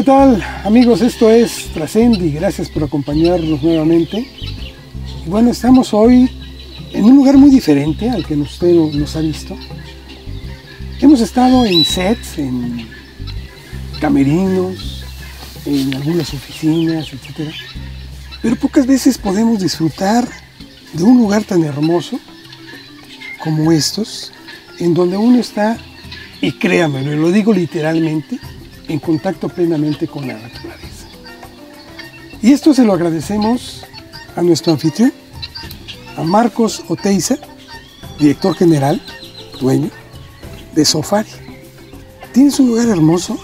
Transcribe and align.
¿Qué 0.00 0.06
tal 0.06 0.42
amigos? 0.64 1.02
Esto 1.02 1.28
es 1.28 1.66
Trascendi, 1.74 2.30
gracias 2.30 2.70
por 2.70 2.82
acompañarnos 2.82 3.62
nuevamente. 3.62 4.26
Bueno, 5.26 5.50
estamos 5.50 5.92
hoy 5.92 6.26
en 6.94 7.04
un 7.04 7.16
lugar 7.16 7.36
muy 7.36 7.50
diferente 7.50 8.08
al 8.08 8.24
que 8.24 8.32
usted 8.32 8.72
nos 8.72 9.14
ha 9.16 9.20
visto. 9.20 9.58
Hemos 11.02 11.20
estado 11.20 11.66
en 11.66 11.84
sets, 11.84 12.38
en 12.38 12.88
camerinos, 14.00 15.04
en 15.66 15.94
algunas 15.94 16.32
oficinas, 16.32 17.12
etc. 17.12 17.52
Pero 18.40 18.56
pocas 18.56 18.86
veces 18.86 19.18
podemos 19.18 19.60
disfrutar 19.60 20.26
de 20.94 21.02
un 21.02 21.18
lugar 21.18 21.44
tan 21.44 21.62
hermoso 21.62 22.18
como 23.44 23.70
estos, 23.70 24.32
en 24.78 24.94
donde 24.94 25.18
uno 25.18 25.38
está, 25.38 25.76
y 26.40 26.52
créanmelo, 26.52 27.14
lo 27.16 27.30
digo 27.30 27.52
literalmente, 27.52 28.38
en 28.90 28.98
contacto 28.98 29.48
plenamente 29.48 30.08
con 30.08 30.26
la 30.26 30.34
naturaleza. 30.34 31.06
Y 32.42 32.52
esto 32.52 32.74
se 32.74 32.84
lo 32.84 32.92
agradecemos 32.92 33.82
a 34.34 34.42
nuestro 34.42 34.72
anfitrión, 34.72 35.12
a 36.16 36.22
Marcos 36.22 36.82
Oteiza, 36.88 37.36
director 38.18 38.54
general, 38.56 39.00
dueño 39.60 39.90
de 40.74 40.84
Sofari. 40.84 41.28
¿Tienes 42.32 42.58
un 42.58 42.68
lugar 42.68 42.88
hermoso? 42.88 43.38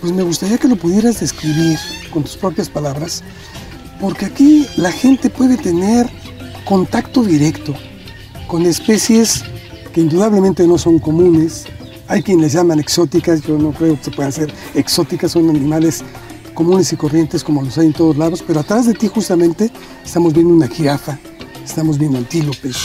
Pues 0.00 0.12
me 0.12 0.24
gustaría 0.24 0.58
que 0.58 0.68
lo 0.68 0.76
pudieras 0.76 1.20
describir 1.20 1.78
con 2.12 2.24
tus 2.24 2.36
propias 2.36 2.68
palabras, 2.68 3.22
porque 4.00 4.26
aquí 4.26 4.66
la 4.76 4.90
gente 4.90 5.30
puede 5.30 5.56
tener 5.56 6.08
contacto 6.64 7.22
directo 7.22 7.74
con 8.48 8.66
especies 8.66 9.44
que 9.92 10.00
indudablemente 10.00 10.66
no 10.66 10.76
son 10.76 10.98
comunes, 10.98 11.66
hay 12.12 12.22
quienes 12.22 12.42
les 12.42 12.52
llaman 12.52 12.78
exóticas, 12.78 13.40
yo 13.40 13.56
no 13.56 13.72
creo 13.72 13.96
que 13.96 14.04
se 14.04 14.10
puedan 14.10 14.30
ser 14.30 14.52
exóticas, 14.74 15.32
son 15.32 15.48
animales 15.48 16.04
comunes 16.52 16.92
y 16.92 16.96
corrientes 16.96 17.42
como 17.42 17.62
los 17.62 17.78
hay 17.78 17.86
en 17.86 17.94
todos 17.94 18.18
lados, 18.18 18.44
pero 18.46 18.60
atrás 18.60 18.86
de 18.86 18.92
ti 18.92 19.08
justamente 19.08 19.70
estamos 20.04 20.34
viendo 20.34 20.52
una 20.52 20.68
jirafa, 20.68 21.18
estamos 21.64 21.98
viendo 21.98 22.18
antílopes, 22.18 22.76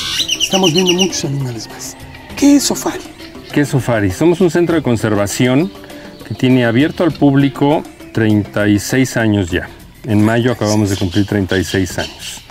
estamos 0.42 0.72
viendo 0.74 0.94
muchos 0.94 1.26
animales 1.26 1.68
más. 1.68 1.98
¿Qué 2.38 2.56
es 2.56 2.64
Sofari? 2.64 3.04
¿Qué 3.52 3.62
es 3.62 3.68
Sofari? 3.68 4.12
Somos 4.12 4.40
un 4.40 4.50
centro 4.50 4.78
de 4.78 4.82
conservación 4.82 5.70
que 6.26 6.34
tiene 6.34 6.66
abierto 6.66 7.04
al 7.04 7.12
público 7.12 7.84
36 8.14 9.18
años 9.18 9.52
ya. 9.52 9.68
En 10.06 10.24
mayo 10.24 10.54
acabamos 10.54 10.90
de 10.90 10.96
cumplir 10.96 11.26
36 11.26 12.00
años. 12.00 12.42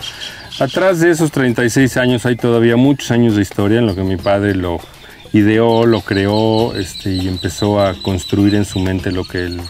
Atrás 0.60 1.00
de 1.00 1.10
esos 1.10 1.30
36 1.30 1.97
años 1.97 2.27
hay 2.27 2.36
todavía 2.36 2.77
muchos 2.77 3.10
años 3.12 3.34
de 3.34 3.41
historia 3.41 3.78
en 3.78 3.86
lo 3.86 3.94
que 3.94 4.02
mi 4.02 4.19
padre 4.19 4.54
lo 4.54 4.78
ideó, 5.36 5.86
lo 5.86 6.00
creó 6.00 6.74
este, 6.74 7.12
y 7.12 7.28
empezó 7.28 7.80
a 7.80 7.94
construir 8.02 8.54
en 8.54 8.64
su 8.64 8.78
mente 8.80 9.12
lo 9.12 9.24
que 9.24 9.44
él 9.44 9.60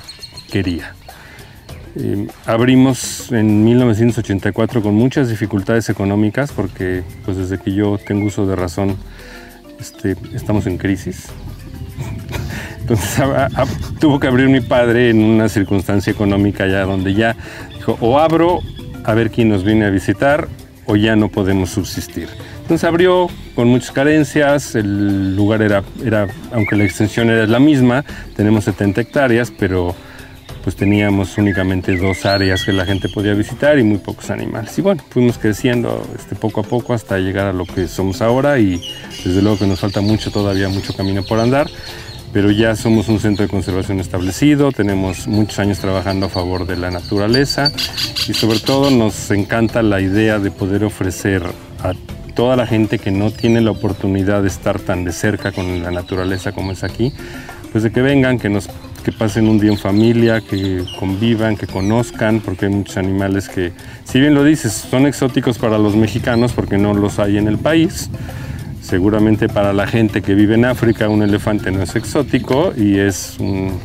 quería. 0.50 0.94
Eh, 1.98 2.26
abrimos 2.44 3.32
en 3.32 3.64
1984 3.64 4.82
con 4.82 4.94
muchas 4.94 5.30
dificultades 5.30 5.88
económicas 5.88 6.52
porque 6.52 7.02
pues 7.24 7.38
desde 7.38 7.58
que 7.58 7.72
yo 7.72 7.98
tengo 7.98 8.26
uso 8.26 8.46
de 8.46 8.54
razón 8.54 8.96
este, 9.80 10.16
estamos 10.34 10.66
en 10.66 10.76
crisis. 10.76 11.28
Entonces 12.80 13.24
tuvo 13.98 14.20
que 14.20 14.26
abrir 14.26 14.48
mi 14.48 14.60
padre 14.60 15.10
en 15.10 15.22
una 15.22 15.48
circunstancia 15.48 16.10
económica 16.10 16.66
ya 16.66 16.82
donde 16.82 17.14
ya 17.14 17.34
dijo 17.74 17.96
o 18.00 18.18
abro 18.18 18.60
a 19.04 19.14
ver 19.14 19.30
quién 19.30 19.48
nos 19.48 19.64
viene 19.64 19.86
a 19.86 19.90
visitar 19.90 20.48
o 20.84 20.96
ya 20.96 21.16
no 21.16 21.28
podemos 21.28 21.70
subsistir. 21.70 22.28
Entonces 22.60 22.84
abrió 22.84 23.28
con 23.56 23.68
muchas 23.68 23.90
carencias, 23.90 24.74
el 24.74 25.34
lugar 25.34 25.62
era, 25.62 25.82
era, 26.04 26.28
aunque 26.52 26.76
la 26.76 26.84
extensión 26.84 27.30
era 27.30 27.46
la 27.46 27.58
misma, 27.58 28.04
tenemos 28.36 28.64
70 28.64 29.00
hectáreas, 29.00 29.50
pero 29.50 29.96
pues 30.62 30.76
teníamos 30.76 31.38
únicamente 31.38 31.96
dos 31.96 32.26
áreas 32.26 32.64
que 32.64 32.72
la 32.72 32.84
gente 32.84 33.08
podía 33.08 33.32
visitar 33.32 33.78
y 33.78 33.82
muy 33.84 33.98
pocos 33.98 34.28
animales. 34.30 34.76
Y 34.78 34.82
bueno, 34.82 35.02
fuimos 35.08 35.38
creciendo 35.38 36.06
este, 36.14 36.34
poco 36.34 36.60
a 36.60 36.64
poco 36.64 36.92
hasta 36.92 37.18
llegar 37.18 37.46
a 37.46 37.52
lo 37.54 37.64
que 37.64 37.88
somos 37.88 38.20
ahora 38.20 38.58
y 38.58 38.82
desde 39.24 39.40
luego 39.40 39.58
que 39.58 39.66
nos 39.66 39.80
falta 39.80 40.02
mucho, 40.02 40.30
todavía 40.30 40.68
mucho 40.68 40.92
camino 40.92 41.22
por 41.22 41.40
andar, 41.40 41.66
pero 42.34 42.50
ya 42.50 42.76
somos 42.76 43.08
un 43.08 43.20
centro 43.20 43.44
de 43.44 43.48
conservación 43.48 44.00
establecido, 44.00 44.70
tenemos 44.70 45.26
muchos 45.26 45.58
años 45.60 45.78
trabajando 45.78 46.26
a 46.26 46.28
favor 46.28 46.66
de 46.66 46.76
la 46.76 46.90
naturaleza 46.90 47.72
y 48.28 48.34
sobre 48.34 48.58
todo 48.58 48.90
nos 48.90 49.30
encanta 49.30 49.82
la 49.82 50.02
idea 50.02 50.38
de 50.38 50.50
poder 50.50 50.84
ofrecer 50.84 51.42
a 51.82 51.94
toda 52.36 52.54
la 52.54 52.66
gente 52.66 53.00
que 53.00 53.10
no 53.10 53.32
tiene 53.32 53.60
la 53.60 53.72
oportunidad 53.72 54.42
de 54.42 54.48
estar 54.48 54.78
tan 54.78 55.04
de 55.04 55.12
cerca 55.12 55.50
con 55.50 55.82
la 55.82 55.90
naturaleza 55.90 56.52
como 56.52 56.70
es 56.70 56.84
aquí, 56.84 57.12
pues 57.72 57.82
de 57.82 57.90
que 57.90 58.02
vengan, 58.02 58.38
que 58.38 58.48
nos 58.48 58.68
que 59.02 59.12
pasen 59.12 59.46
un 59.46 59.60
día 59.60 59.70
en 59.70 59.78
familia, 59.78 60.40
que 60.40 60.84
convivan, 60.98 61.56
que 61.56 61.68
conozcan, 61.68 62.40
porque 62.40 62.66
hay 62.66 62.72
muchos 62.72 62.96
animales 62.96 63.48
que, 63.48 63.72
si 64.04 64.18
bien 64.18 64.34
lo 64.34 64.42
dices, 64.42 64.72
son 64.72 65.06
exóticos 65.06 65.58
para 65.58 65.78
los 65.78 65.94
mexicanos 65.94 66.52
porque 66.52 66.76
no 66.76 66.92
los 66.92 67.20
hay 67.20 67.38
en 67.38 67.46
el 67.46 67.56
país. 67.56 68.10
Seguramente 68.82 69.48
para 69.48 69.72
la 69.72 69.86
gente 69.86 70.22
que 70.22 70.34
vive 70.34 70.56
en 70.56 70.64
África 70.64 71.08
un 71.08 71.22
elefante 71.22 71.70
no 71.70 71.82
es 71.82 71.94
exótico 71.94 72.72
y 72.76 72.98
es 72.98 73.36
un, 73.38 73.78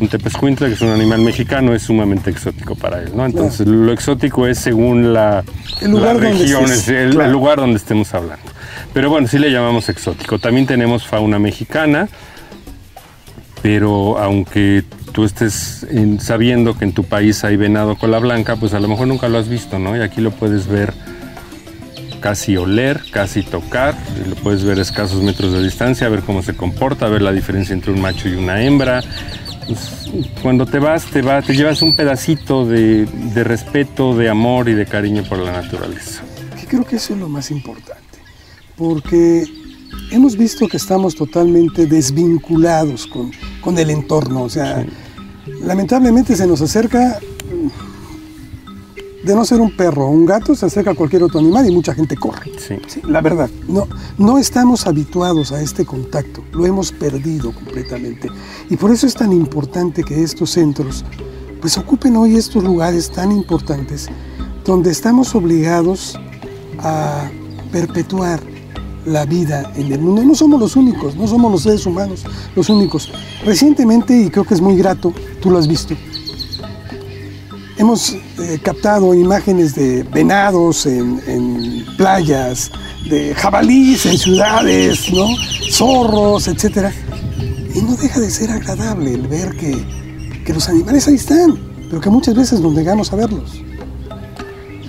un 0.00 0.08
tepezcuintle, 0.08 0.68
que 0.68 0.74
es 0.74 0.80
un 0.80 0.90
animal 0.90 1.20
mexicano, 1.20 1.74
es 1.74 1.82
sumamente 1.82 2.30
exótico 2.30 2.74
para 2.74 3.02
él, 3.02 3.12
¿no? 3.14 3.24
Entonces, 3.24 3.66
lo 3.66 3.92
exótico 3.92 4.46
es 4.46 4.58
según 4.58 5.12
la, 5.12 5.44
el 5.80 5.90
lugar 5.90 6.18
región, 6.18 6.66
donde 6.66 7.02
el, 7.02 7.32
lugar 7.32 7.58
donde 7.58 7.76
estemos 7.76 8.12
hablando. 8.14 8.44
Pero 8.92 9.10
bueno, 9.10 9.28
sí 9.28 9.38
le 9.38 9.50
llamamos 9.50 9.88
exótico. 9.88 10.38
También 10.38 10.66
tenemos 10.66 11.06
fauna 11.06 11.38
mexicana, 11.38 12.08
pero 13.62 14.18
aunque 14.18 14.84
tú 15.12 15.24
estés 15.24 15.86
sabiendo 16.18 16.76
que 16.76 16.84
en 16.84 16.92
tu 16.92 17.04
país 17.04 17.44
hay 17.44 17.56
venado 17.56 17.96
cola 17.96 18.18
blanca, 18.18 18.56
pues 18.56 18.74
a 18.74 18.80
lo 18.80 18.88
mejor 18.88 19.06
nunca 19.06 19.28
lo 19.28 19.38
has 19.38 19.48
visto, 19.48 19.78
¿no? 19.78 19.96
Y 19.96 20.00
aquí 20.00 20.20
lo 20.20 20.32
puedes 20.32 20.66
ver 20.66 20.92
casi 22.24 22.56
oler, 22.56 23.02
casi 23.10 23.42
tocar, 23.42 23.94
y 24.24 24.28
lo 24.28 24.34
puedes 24.36 24.64
ver 24.64 24.78
a 24.78 24.82
escasos 24.82 25.22
metros 25.22 25.52
de 25.52 25.62
distancia, 25.62 26.08
ver 26.08 26.20
cómo 26.20 26.42
se 26.42 26.56
comporta, 26.56 27.06
ver 27.06 27.20
la 27.20 27.32
diferencia 27.32 27.74
entre 27.74 27.92
un 27.92 28.00
macho 28.00 28.30
y 28.30 28.34
una 28.34 28.62
hembra, 28.62 29.02
pues, 29.66 30.10
cuando 30.42 30.66
te 30.66 30.78
vas, 30.78 31.06
te 31.06 31.22
va, 31.22 31.42
te 31.42 31.54
llevas 31.54 31.82
un 31.82 31.96
pedacito 31.96 32.66
de, 32.66 33.06
respeto, 33.34 34.16
de 34.16 34.28
amor 34.28 34.68
y 34.68 34.74
de 34.74 34.86
cariño 34.86 35.22
por 35.24 35.38
la 35.38 35.52
naturaleza. 35.52 36.22
creo 36.68 36.84
que 36.84 36.96
eso 36.96 37.14
es 37.14 37.20
lo 37.20 37.28
más 37.28 37.50
importante, 37.50 38.18
porque 38.76 39.44
hemos 40.10 40.36
visto 40.36 40.68
que 40.68 40.76
estamos 40.76 41.14
totalmente 41.14 41.86
desvinculados 41.86 43.06
con, 43.06 43.30
con 43.60 43.78
el 43.78 43.90
entorno, 43.90 44.42
o 44.42 44.50
sea, 44.50 44.84
lamentablemente 45.62 46.36
se 46.36 46.46
nos 46.46 46.60
acerca 46.60 47.18
de 49.24 49.34
no 49.34 49.44
ser 49.44 49.60
un 49.60 49.74
perro 49.74 50.06
o 50.06 50.10
un 50.10 50.26
gato, 50.26 50.54
se 50.54 50.66
acerca 50.66 50.90
a 50.90 50.94
cualquier 50.94 51.22
otro 51.22 51.40
animal 51.40 51.66
y 51.68 51.74
mucha 51.74 51.94
gente 51.94 52.16
corre. 52.16 52.52
Sí. 52.58 53.00
la 53.08 53.20
verdad, 53.20 53.48
no, 53.68 53.88
no 54.18 54.38
estamos 54.38 54.86
habituados 54.86 55.52
a 55.52 55.62
este 55.62 55.84
contacto, 55.84 56.44
lo 56.52 56.66
hemos 56.66 56.92
perdido 56.92 57.52
completamente. 57.52 58.28
Y 58.68 58.76
por 58.76 58.90
eso 58.90 59.06
es 59.06 59.14
tan 59.14 59.32
importante 59.32 60.04
que 60.04 60.22
estos 60.22 60.50
centros 60.50 61.04
pues 61.60 61.78
ocupen 61.78 62.14
hoy 62.16 62.36
estos 62.36 62.62
lugares 62.62 63.10
tan 63.10 63.32
importantes 63.32 64.08
donde 64.66 64.90
estamos 64.90 65.34
obligados 65.34 66.18
a 66.80 67.30
perpetuar 67.72 68.40
la 69.06 69.24
vida 69.24 69.72
en 69.76 69.92
el 69.92 70.00
mundo. 70.00 70.22
No 70.24 70.34
somos 70.34 70.60
los 70.60 70.76
únicos, 70.76 71.16
no 71.16 71.26
somos 71.26 71.50
los 71.50 71.62
seres 71.62 71.86
humanos 71.86 72.24
los 72.54 72.68
únicos. 72.68 73.10
Recientemente, 73.44 74.16
y 74.16 74.30
creo 74.30 74.44
que 74.44 74.54
es 74.54 74.60
muy 74.60 74.76
grato, 74.76 75.12
tú 75.40 75.50
lo 75.50 75.58
has 75.58 75.66
visto, 75.66 75.94
Hemos 77.76 78.12
eh, 78.12 78.58
captado 78.62 79.14
imágenes 79.14 79.74
de 79.74 80.04
venados 80.04 80.86
en, 80.86 81.84
playas, 81.96 82.70
de 83.08 83.34
jabalíes 83.34 84.06
en 84.06 84.18
ciudades, 84.18 85.12
¿no? 85.12 85.26
zorros, 85.72 86.46
etc. 86.48 86.92
Y 87.74 87.80
no 87.80 87.96
deja 87.96 88.20
de 88.20 88.30
ser 88.30 88.50
agradable 88.50 89.14
el 89.14 89.26
ver 89.26 89.56
que, 89.56 90.42
que 90.44 90.52
los 90.54 90.68
animales 90.68 91.08
ahí 91.08 91.16
están, 91.16 91.58
pero 91.88 92.00
que 92.00 92.10
muchas 92.10 92.34
veces 92.34 92.60
nos 92.60 92.72
negamos 92.72 93.12
a 93.12 93.16
verlos. 93.16 93.64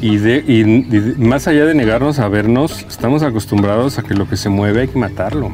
Y, 0.01 0.17
de, 0.17 1.15
más 1.17 1.47
allá 1.47 1.65
de 1.65 1.73
negarnos 1.73 2.19
a 2.19 2.27
vernos, 2.27 2.85
estamos 2.87 3.23
acostumbrados 3.23 3.97
a 3.97 4.03
que 4.03 4.13
lo 4.13 4.29
que 4.29 4.37
se 4.37 4.49
mueve 4.49 4.81
hay 4.81 4.87
que 4.87 4.99
matarlo. 4.99 5.51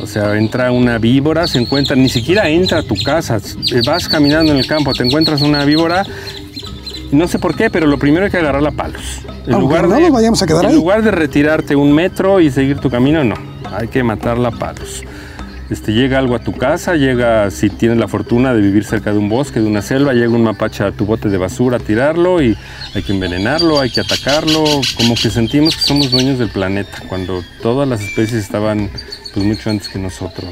O 0.00 0.06
sea, 0.06 0.36
entra 0.36 0.72
una 0.72 0.98
víbora, 0.98 1.46
se 1.46 1.58
encuentra, 1.58 1.96
ni 1.96 2.08
siquiera 2.08 2.48
entra 2.48 2.80
a 2.80 2.82
tu 2.82 2.94
casa, 3.02 3.40
vas 3.86 4.08
caminando 4.08 4.52
en 4.52 4.58
el 4.58 4.66
campo, 4.66 4.92
te 4.92 5.04
encuentras 5.04 5.40
una 5.40 5.64
víbora, 5.64 6.04
no 7.12 7.28
sé 7.28 7.38
por 7.38 7.56
qué, 7.56 7.70
pero 7.70 7.86
lo 7.86 7.98
primero 7.98 8.24
hay 8.24 8.30
que 8.30 8.38
agarrarla 8.38 8.70
a 8.70 8.72
palos. 8.72 9.20
En 9.46 9.60
lugar 9.60 9.88
no 9.88 9.96
de, 9.96 10.10
vayamos 10.10 10.42
a 10.42 10.46
quedar 10.46 10.64
En 10.64 10.74
lugar 10.74 11.02
de 11.02 11.10
retirarte 11.10 11.76
un 11.76 11.92
metro 11.92 12.40
y 12.40 12.50
seguir 12.50 12.78
tu 12.78 12.90
camino, 12.90 13.22
no, 13.24 13.36
hay 13.70 13.88
que 13.88 14.02
matarla 14.02 14.48
a 14.48 14.52
palos. 14.52 15.04
Este, 15.70 15.92
llega 15.92 16.18
algo 16.18 16.34
a 16.34 16.40
tu 16.40 16.52
casa, 16.52 16.94
llega, 16.94 17.50
si 17.50 17.70
tienes 17.70 17.96
la 17.96 18.06
fortuna 18.06 18.52
de 18.52 18.60
vivir 18.60 18.84
cerca 18.84 19.12
de 19.12 19.18
un 19.18 19.30
bosque, 19.30 19.60
de 19.60 19.66
una 19.66 19.80
selva, 19.80 20.12
llega 20.12 20.28
un 20.28 20.42
mapache 20.42 20.84
a 20.84 20.92
tu 20.92 21.06
bote 21.06 21.30
de 21.30 21.38
basura 21.38 21.78
a 21.78 21.80
tirarlo 21.80 22.42
y 22.42 22.56
hay 22.94 23.02
que 23.02 23.12
envenenarlo, 23.12 23.80
hay 23.80 23.90
que 23.90 24.00
atacarlo, 24.00 24.62
como 24.96 25.14
que 25.14 25.30
sentimos 25.30 25.74
que 25.74 25.82
somos 25.82 26.10
dueños 26.10 26.38
del 26.38 26.50
planeta, 26.50 27.02
cuando 27.08 27.42
todas 27.62 27.88
las 27.88 28.02
especies 28.02 28.44
estaban 28.44 28.90
pues 29.34 29.44
mucho 29.44 29.70
antes 29.70 29.88
que 29.88 29.98
nosotros. 29.98 30.48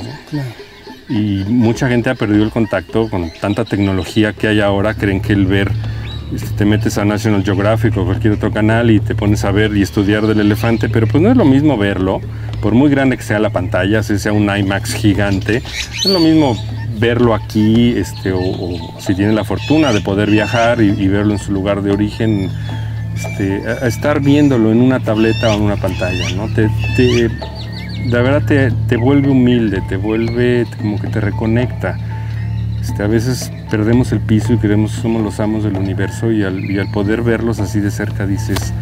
y 1.09 1.45
mucha 1.47 1.89
gente 1.89 2.11
ha 2.11 2.15
perdido 2.15 2.43
el 2.43 2.51
contacto 2.51 3.09
con 3.09 3.31
tanta 3.41 3.65
tecnología 3.65 4.33
que 4.33 4.49
hay 4.49 4.61
ahora, 4.61 4.95
creen 4.95 5.21
que 5.21 5.33
el 5.33 5.47
ver, 5.47 5.71
este, 6.35 6.51
te 6.57 6.65
metes 6.65 6.99
a 6.99 7.05
National 7.05 7.45
Geographic 7.45 7.97
o 7.97 8.05
cualquier 8.05 8.35
otro 8.35 8.53
canal 8.53 8.91
y 8.91 8.99
te 8.99 9.15
pones 9.15 9.45
a 9.45 9.53
ver 9.53 9.77
y 9.77 9.83
estudiar 9.83 10.27
del 10.27 10.41
elefante, 10.41 10.89
pero 10.89 11.07
pues 11.07 11.23
no 11.23 11.31
es 11.31 11.37
lo 11.37 11.45
mismo 11.45 11.77
verlo, 11.77 12.21
por 12.61 12.75
muy 12.75 12.91
grande 12.91 13.17
que 13.17 13.23
sea 13.23 13.39
la 13.39 13.51
pantalla, 13.51 14.03
si 14.03 14.19
sea 14.19 14.33
un 14.33 14.45
IMAX 14.45 14.95
gigante, 14.95 15.59
es 15.59 16.07
lo 16.07 16.21
mismo 16.21 16.57
verlo 16.99 17.35
aquí, 17.35 17.95
este, 17.97 18.33
o, 18.33 18.95
si 18.99 19.15
tienen 19.15 19.35
la 19.35 19.45
fortuna 19.45 19.93
de 19.93 20.01
poder 20.01 20.31
viajar 20.31 20.81
y, 20.81 21.09
verlo 21.09 21.33
en 21.35 21.39
su 21.39 21.53
lugar 21.53 21.83
de 21.83 21.91
origen, 21.91 22.51
este, 23.15 23.63
a, 23.69 23.87
estar 23.87 24.21
viéndolo 24.21 24.73
en 24.73 24.81
una 24.81 25.01
tableta 25.01 25.51
o 25.51 25.55
en 25.55 25.63
una 25.63 25.77
pantalla, 25.77 26.31
¿no? 26.37 26.47
Te, 26.55 26.69
te, 26.97 27.29
la 28.07 28.23
verdad 28.23 28.43
te, 28.47 28.71
te, 28.89 28.97
vuelve 28.97 29.31
humilde, 29.31 29.83
te 29.89 29.97
vuelve 29.97 30.67
como 30.79 31.01
que 31.01 31.09
te 31.09 31.21
reconecta. 31.21 31.97
Este, 32.81 33.03
a 33.03 33.07
veces 33.07 33.53
perdemos 33.71 34.13
el 34.13 34.21
piso 34.21 34.53
y 34.53 34.59
creemos 34.59 34.95
que 34.95 35.03
somos 35.03 35.23
los 35.23 35.39
amos 35.41 35.65
del 35.65 35.77
universo 35.77 36.33
y 36.33 36.43
al, 36.43 36.59
y 36.65 36.79
al 36.79 36.91
poder 36.91 37.23
verlos 37.23 37.61
así 37.61 37.81
de 37.81 37.91
cerca 37.91 38.27
dices, 38.27 38.75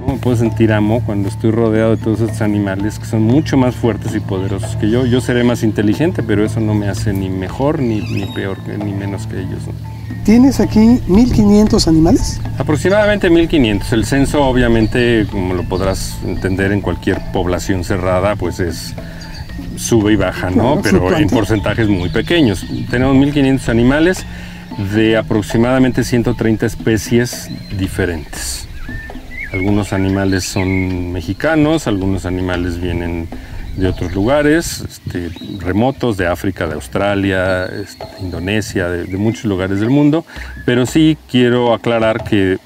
¿cómo 0.00 0.18
puedo 0.18 0.36
sentir 0.36 0.72
amo 0.72 1.02
cuando 1.04 1.28
estoy 1.28 1.50
rodeado 1.50 1.96
de 1.96 2.02
todos 2.02 2.20
estos 2.20 2.42
animales 2.42 2.98
que 2.98 3.06
son 3.06 3.22
mucho 3.22 3.56
más 3.56 3.74
fuertes 3.74 4.14
y 4.14 4.20
poderosos 4.20 4.76
que 4.76 4.88
yo? 4.88 5.04
Yo 5.04 5.20
seré 5.20 5.42
más 5.42 5.62
inteligente, 5.62 6.22
pero 6.22 6.44
eso 6.44 6.60
no 6.60 6.74
me 6.74 6.88
hace 6.88 7.12
ni 7.12 7.28
mejor 7.28 7.80
ni, 7.80 8.00
ni 8.00 8.26
peor, 8.34 8.58
ni 8.68 8.92
menos 8.92 9.26
que 9.26 9.40
ellos. 9.40 9.62
¿Tienes 10.24 10.60
aquí 10.60 11.00
1500 11.06 11.86
animales? 11.88 12.40
Aproximadamente 12.58 13.28
1500. 13.28 13.92
El 13.92 14.06
censo, 14.06 14.44
obviamente, 14.44 15.26
como 15.30 15.54
lo 15.54 15.64
podrás 15.64 16.16
entender 16.24 16.72
en 16.72 16.80
cualquier 16.80 17.20
población 17.32 17.84
cerrada, 17.84 18.34
pues 18.36 18.60
es 18.60 18.94
sube 19.76 20.12
y 20.12 20.16
baja, 20.16 20.50
¿no? 20.50 20.80
Pero 20.82 21.14
en 21.16 21.28
porcentajes 21.28 21.88
muy 21.88 22.08
pequeños. 22.08 22.64
Tenemos 22.90 23.16
1500 23.16 23.68
animales 23.68 24.24
de 24.94 25.16
aproximadamente 25.16 26.04
130 26.04 26.66
especies 26.66 27.50
diferentes. 27.76 28.66
Algunos 29.52 29.92
animales 29.92 30.44
son 30.44 31.12
mexicanos, 31.12 31.86
algunos 31.86 32.26
animales 32.26 32.80
vienen 32.80 33.28
de 33.76 33.88
otros 33.88 34.14
lugares, 34.14 34.80
este, 34.80 35.30
remotos, 35.58 36.16
de 36.16 36.26
África, 36.26 36.66
de 36.66 36.74
Australia, 36.74 37.66
este, 37.66 38.04
Indonesia, 38.20 38.88
de, 38.88 39.16
muchos 39.16 39.44
lugares 39.44 39.80
del 39.80 39.90
mundo, 39.90 40.24
pero 40.64 40.86
sí 40.86 41.16
quiero 41.30 41.74
aclarar 41.74 42.24
que 42.24 42.58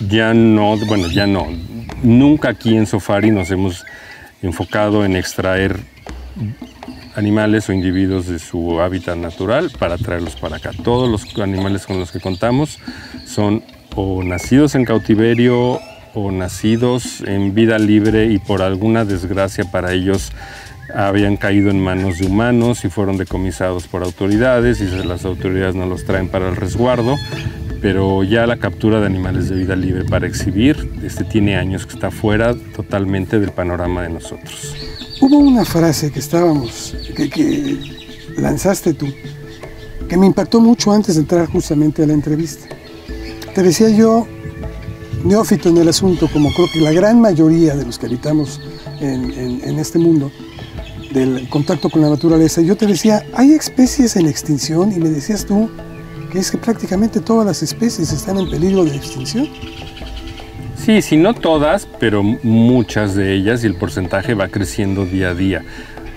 ya 0.00 0.34
no, 0.34 0.76
bueno, 0.86 1.08
ya 1.08 1.26
no, 1.26 1.46
nunca 2.02 2.50
aquí 2.50 2.76
en 2.76 2.86
Safari 2.86 3.30
nos 3.30 3.50
hemos 3.50 3.84
enfocado 4.42 5.04
en 5.04 5.16
extraer 5.16 5.78
animales 7.16 7.68
o 7.68 7.72
individuos 7.72 8.26
de 8.26 8.38
su 8.38 8.80
hábitat 8.80 9.16
natural 9.16 9.70
para 9.78 9.98
traerlos 9.98 10.36
para 10.36 10.56
acá. 10.56 10.70
Todos 10.84 11.08
los 11.08 11.38
animales 11.38 11.86
con 11.86 11.98
los 11.98 12.12
que 12.12 12.20
contamos 12.20 12.78
son 13.26 13.62
o 13.96 14.22
nacidos 14.22 14.74
en 14.74 14.84
cautiverio 14.84 15.80
o 16.14 16.30
nacidos 16.30 17.22
en 17.26 17.54
vida 17.54 17.78
libre 17.78 18.26
y 18.26 18.38
por 18.38 18.62
alguna 18.62 19.04
desgracia 19.04 19.64
para 19.64 19.92
ellos 19.92 20.32
habían 20.94 21.36
caído 21.36 21.70
en 21.70 21.80
manos 21.80 22.18
de 22.18 22.26
humanos 22.26 22.84
y 22.84 22.88
fueron 22.88 23.16
decomisados 23.16 23.86
por 23.86 24.02
autoridades 24.02 24.80
y 24.80 24.86
las 25.04 25.24
autoridades 25.24 25.74
no 25.74 25.86
los 25.86 26.04
traen 26.04 26.28
para 26.28 26.48
el 26.48 26.56
resguardo, 26.56 27.16
pero 27.80 28.22
ya 28.24 28.46
la 28.46 28.56
captura 28.56 29.00
de 29.00 29.06
animales 29.06 29.48
de 29.48 29.56
vida 29.56 29.76
libre 29.76 30.04
para 30.04 30.26
exhibir 30.26 30.92
este 31.02 31.24
tiene 31.24 31.56
años 31.56 31.86
que 31.86 31.94
está 31.94 32.10
fuera 32.10 32.54
totalmente 32.74 33.38
del 33.38 33.52
panorama 33.52 34.02
de 34.02 34.10
nosotros. 34.10 34.74
Hubo 35.20 35.38
una 35.38 35.64
frase 35.64 36.10
que 36.10 36.18
estábamos, 36.18 36.96
que, 37.14 37.28
que 37.28 37.78
lanzaste 38.36 38.94
tú, 38.94 39.06
que 40.08 40.16
me 40.16 40.26
impactó 40.26 40.60
mucho 40.60 40.92
antes 40.92 41.14
de 41.14 41.22
entrar 41.22 41.46
justamente 41.46 42.02
a 42.02 42.06
la 42.06 42.14
entrevista. 42.14 42.68
Te 43.54 43.62
decía 43.62 43.90
yo, 43.90 44.26
neófito 45.24 45.68
en 45.68 45.78
el 45.78 45.88
asunto, 45.88 46.28
como 46.32 46.52
creo 46.52 46.68
que 46.72 46.80
la 46.80 46.92
gran 46.92 47.20
mayoría 47.20 47.74
de 47.76 47.84
los 47.84 47.98
que 47.98 48.06
habitamos 48.06 48.60
en, 49.00 49.78
este 49.78 49.98
mundo, 49.98 50.30
del 51.12 51.48
contacto 51.48 51.90
con 51.90 52.02
la 52.02 52.10
naturaleza, 52.10 52.60
yo 52.60 52.76
te 52.76 52.86
decía, 52.86 53.24
hay 53.34 53.52
especies 53.52 54.16
en 54.16 54.26
extinción 54.26 54.92
y 54.92 54.98
me 54.98 55.08
decías 55.08 55.46
tú 55.46 55.70
que 56.30 56.38
es 56.38 56.50
que 56.50 56.58
prácticamente 56.58 57.20
todas 57.20 57.46
las 57.46 57.62
especies 57.62 58.12
están 58.12 58.38
en 58.38 58.48
peligro 58.48 58.84
de 58.84 58.94
extinción. 58.96 59.48
Sí, 60.76 61.02
sí, 61.02 61.16
no 61.16 61.34
todas, 61.34 61.86
pero 61.98 62.22
muchas 62.22 63.14
de 63.14 63.34
ellas 63.34 63.64
y 63.64 63.66
el 63.66 63.74
porcentaje 63.74 64.34
va 64.34 64.48
creciendo 64.48 65.04
día 65.04 65.30
a 65.30 65.34
día. 65.34 65.62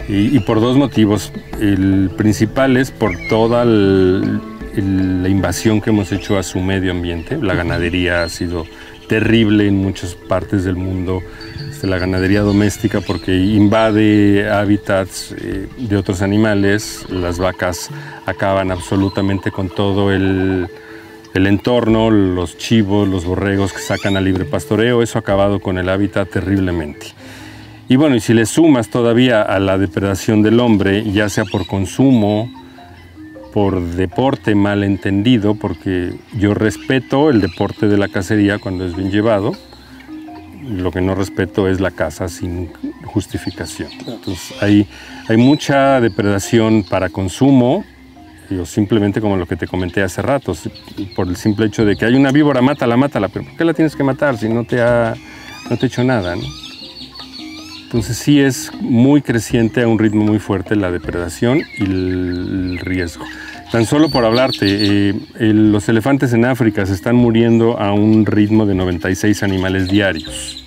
Y, 0.07 0.39
por 0.39 0.59
dos 0.59 0.75
motivos. 0.77 1.31
El 1.61 2.11
principal 2.17 2.75
es 2.75 2.91
por 2.91 3.13
toda 3.29 3.63
la 3.65 5.29
invasión 5.29 5.79
que 5.79 5.91
hemos 5.91 6.11
hecho 6.11 6.37
a 6.37 6.43
su 6.43 6.59
medio 6.59 6.91
ambiente. 6.91 7.37
La 7.41 7.53
ganadería 7.53 8.23
ha 8.23 8.29
sido 8.29 8.65
terrible 9.13 9.67
en 9.67 9.75
muchas 9.75 10.15
partes 10.15 10.63
del 10.63 10.75
mundo 10.75 11.21
este, 11.69 11.85
la 11.85 11.99
ganadería 11.99 12.41
doméstica 12.41 12.99
porque 12.99 13.31
invade 13.37 14.49
hábitats 14.49 15.35
eh, 15.37 15.67
de 15.77 15.97
otros 15.97 16.23
animales. 16.23 17.05
Las 17.11 17.37
vacas 17.37 17.91
acaban 18.25 18.71
absolutamente 18.71 19.51
con 19.51 19.69
todo 19.69 20.11
el, 20.11 20.67
el 21.35 21.45
entorno, 21.45 22.09
los 22.09 22.57
chivos, 22.57 23.07
los 23.07 23.23
borregos 23.23 23.71
que 23.71 23.81
sacan 23.81 24.17
a 24.17 24.21
libre 24.21 24.45
pastoreo. 24.45 25.03
Eso 25.03 25.19
ha 25.19 25.21
acabado 25.21 25.59
con 25.59 25.77
el 25.77 25.89
hábitat 25.89 26.31
terriblemente. 26.31 27.05
Y 27.87 27.97
bueno, 27.97 28.15
y 28.15 28.19
si 28.19 28.33
le 28.33 28.47
sumas 28.47 28.89
todavía 28.89 29.43
a 29.43 29.59
la 29.59 29.77
depredación 29.77 30.41
del 30.41 30.59
hombre, 30.59 31.03
ya 31.11 31.29
sea 31.29 31.45
por 31.45 31.67
consumo, 31.67 32.49
por 33.53 33.79
deporte 33.79 34.55
mal 34.55 34.83
entendido, 34.83 35.53
porque 35.53 36.15
yo 36.35 36.55
respeto 36.55 37.29
el 37.29 37.39
deporte 37.39 37.87
de 37.87 37.97
la 37.97 38.07
cacería 38.07 38.57
cuando 38.57 38.85
es 38.85 38.95
bien 38.95 39.11
llevado, 39.11 39.53
lo 40.63 40.91
que 40.91 41.01
no 41.01 41.13
respeto 41.13 41.67
es 41.67 41.79
la 41.79 41.91
caza 41.91 42.27
sin 42.29 42.71
justificación. 43.05 43.89
Entonces 44.07 44.55
hay, 44.61 44.87
hay 45.27 45.37
mucha 45.37 46.01
depredación 46.01 46.83
para 46.83 47.09
consumo, 47.09 47.85
o 48.59 48.65
simplemente 48.65 49.21
como 49.21 49.37
lo 49.37 49.45
que 49.45 49.55
te 49.55 49.67
comenté 49.67 50.01
hace 50.01 50.21
rato, 50.21 50.53
por 51.15 51.27
el 51.27 51.35
simple 51.35 51.67
hecho 51.67 51.85
de 51.85 51.95
que 51.95 52.05
hay 52.05 52.15
una 52.15 52.31
víbora, 52.31 52.61
mátala, 52.61 52.97
mátala, 52.97 53.27
pero 53.27 53.45
¿por 53.45 53.55
qué 53.55 53.65
la 53.65 53.73
tienes 53.73 53.95
que 53.95 54.03
matar 54.03 54.37
si 54.37 54.49
no 54.49 54.63
te 54.63 54.81
ha, 54.81 55.13
no 55.69 55.77
te 55.77 55.85
ha 55.85 55.87
hecho 55.87 56.03
nada? 56.03 56.35
Entonces 57.93 58.17
sí 58.17 58.39
es 58.39 58.71
muy 58.81 59.21
creciente 59.21 59.83
a 59.83 59.87
un 59.87 59.99
ritmo 59.99 60.23
muy 60.23 60.39
fuerte 60.39 60.75
la 60.75 60.89
depredación 60.89 61.61
y 61.77 61.83
el 61.83 62.79
riesgo. 62.81 63.23
Tan 63.71 63.85
solo 63.85 64.09
por 64.09 64.25
hablarte, 64.25 64.65
eh, 64.65 65.13
los 65.39 65.87
elefantes 65.89 66.33
en 66.33 66.43
África 66.43 66.87
se 66.87 66.93
están 66.93 67.15
muriendo 67.15 67.79
a 67.79 67.93
un 67.93 68.25
ritmo 68.25 68.65
de 68.65 68.73
96 68.73 69.43
animales 69.43 69.89
diarios. 69.89 70.65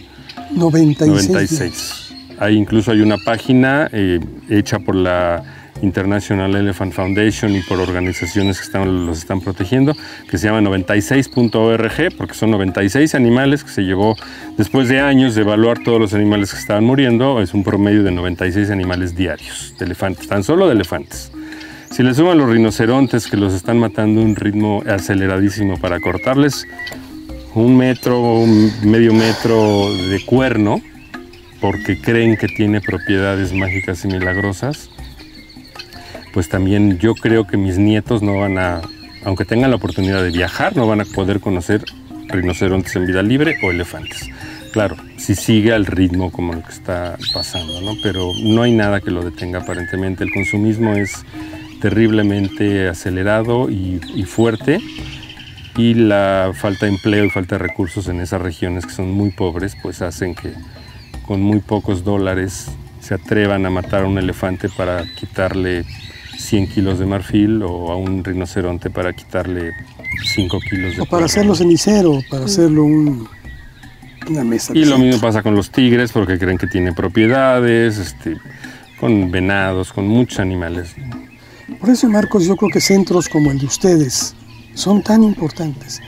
96. 0.53 1.29
96. 1.29 2.15
Hay, 2.39 2.55
incluso 2.55 2.93
hay 2.93 3.01
una 3.01 3.17
página 3.19 3.91
eh, 3.93 4.21
hecha 4.49 4.79
por 4.79 4.95
la 4.95 5.43
International 5.83 6.55
Elephant 6.55 6.93
Foundation 6.93 7.55
y 7.55 7.61
por 7.63 7.81
organizaciones 7.81 8.59
que 8.59 8.65
están, 8.65 9.07
los 9.07 9.19
están 9.19 9.41
protegiendo, 9.41 9.95
que 10.31 10.39
se 10.39 10.47
llama 10.47 10.61
96.org, 10.69 12.17
porque 12.17 12.35
son 12.35 12.51
96 12.51 13.15
animales 13.15 13.65
que 13.65 13.71
se 13.71 13.83
llevó 13.83 14.17
después 14.57 14.89
de 14.89 15.01
años 15.01 15.35
de 15.35 15.43
evaluar 15.43 15.83
todos 15.83 16.01
los 16.01 16.15
animales 16.15 16.53
que 16.53 16.59
estaban 16.59 16.85
muriendo, 16.85 17.41
es 17.41 17.55
un 17.55 17.65
promedio 17.65 18.03
de 18.03 18.11
96 18.11 18.71
animales 18.71 19.15
diarios 19.15 19.75
de 19.79 19.85
elefantes, 19.85 20.27
tan 20.29 20.45
solo 20.45 20.67
de 20.67 20.73
elefantes. 20.73 21.31
Si 21.91 22.03
le 22.03 22.13
suman 22.15 22.39
los 22.39 22.51
rinocerontes 22.51 23.27
que 23.27 23.37
los 23.37 23.55
están 23.55 23.79
matando 23.79 24.21
a 24.21 24.25
un 24.25 24.37
ritmo 24.37 24.83
aceleradísimo 24.87 25.79
para 25.79 26.01
cortarles 26.01 26.67
un 27.55 27.77
metro, 27.77 28.45
medio 28.83 29.15
metro 29.15 29.91
de 30.11 30.23
cuerno, 30.27 30.83
porque 31.61 31.99
creen 31.99 32.37
que 32.37 32.49
tiene 32.49 32.83
propiedades 32.83 33.55
mágicas 33.55 34.05
y 34.05 34.09
milagrosas, 34.09 34.91
pues 36.37 36.51
también 36.51 36.99
yo 36.99 37.15
creo 37.15 37.47
que 37.47 37.57
mis 37.57 37.79
nietos 37.79 38.21
no 38.21 38.39
van 38.39 38.59
a, 38.59 38.83
aunque 39.25 39.47
tengan 39.47 39.71
la 39.71 39.77
oportunidad 39.77 40.23
de 40.23 40.31
viajar, 40.31 40.77
no 40.77 40.87
van 40.87 41.01
a 41.01 41.07
poder 41.07 41.41
conocer 41.41 41.83
rinocerontes 42.29 42.95
en 42.95 43.07
vida 43.07 43.23
libre 43.23 43.57
o 43.63 43.71
elefantes. 43.71 44.29
Claro, 44.71 44.97
si 45.17 45.35
sigue 45.35 45.73
al 45.73 45.87
ritmo 45.87 46.31
como 46.31 46.53
lo 46.53 46.63
que 46.63 46.73
está 46.73 47.17
pasando, 47.33 47.81
¿no? 47.81 47.95
Pero 48.03 48.33
no 48.43 48.61
hay 48.61 48.73
nada 48.73 49.01
que 49.01 49.11
lo 49.11 49.25
detenga 49.25 49.61
aparentemente. 49.61 50.25
El 50.25 50.31
consumismo 50.31 50.93
es 50.93 51.25
terriblemente 51.81 52.87
acelerado 52.87 53.71
y, 53.71 54.03
y 54.15 54.25
fuerte 54.25 54.79
y 55.79 55.95
la 55.95 56.53
falta 56.55 56.85
de 56.85 56.93
empleo 56.93 57.25
y 57.25 57.31
falta 57.31 57.57
de 57.57 57.67
recursos 57.67 58.09
en 58.09 58.21
esas 58.21 58.43
regiones 58.43 58.85
que 58.85 58.93
son 58.93 59.11
muy 59.11 59.31
pobres, 59.31 59.75
pues 59.83 60.03
hacen 60.03 60.35
que 60.35 60.53
con 61.27 61.41
muy 61.41 61.61
pocos 61.61 62.05
dólares 62.05 62.67
se 63.01 63.15
atrevan 63.15 63.65
a 63.65 63.71
matar 63.71 64.03
a 64.03 64.07
un 64.07 64.19
elefante 64.19 64.69
para 64.69 65.03
quitarle 65.19 65.87
100 66.39 66.69
kilos 66.69 66.99
de 66.99 67.07
marfil 67.07 67.63
o 67.63 67.91
a 67.91 67.97
un 67.97 68.23
rinoceronte 68.23 68.91
para 68.91 69.13
quitarle 69.13 69.73
5 70.35 70.59
kilos 70.71 70.97
de 70.97 71.03
O 71.03 71.07
para 71.07 71.27
hacerlo 71.27 71.55
cenicero, 71.55 72.21
para 72.31 72.45
hacerlo 72.45 72.85
una 72.85 74.45
mesa. 74.45 74.73
Y 74.75 74.85
lo 74.85 74.99
mismo 74.99 75.21
pasa 75.21 75.43
con 75.43 75.55
los 75.55 75.71
tigres 75.71 76.13
porque 76.13 76.39
creen 76.39 76.59
que 76.59 76.67
tiene 76.67 76.93
propiedades, 76.93 77.99
este, 77.99 78.37
con 79.01 79.31
venados, 79.31 79.93
con 79.93 80.07
muchos 80.07 80.41
animales. 80.41 80.95
Por 81.81 81.91
eso, 81.91 82.09
Marcos, 82.09 82.45
yo 82.47 82.57
creo 82.57 82.71
que 82.71 82.81
centros 82.81 83.29
como 83.29 83.51
el 83.51 83.59
de 83.59 83.67
ustedes 83.67 84.35
son 84.75 85.03
tan 85.03 85.23
importantes. 85.23 86.01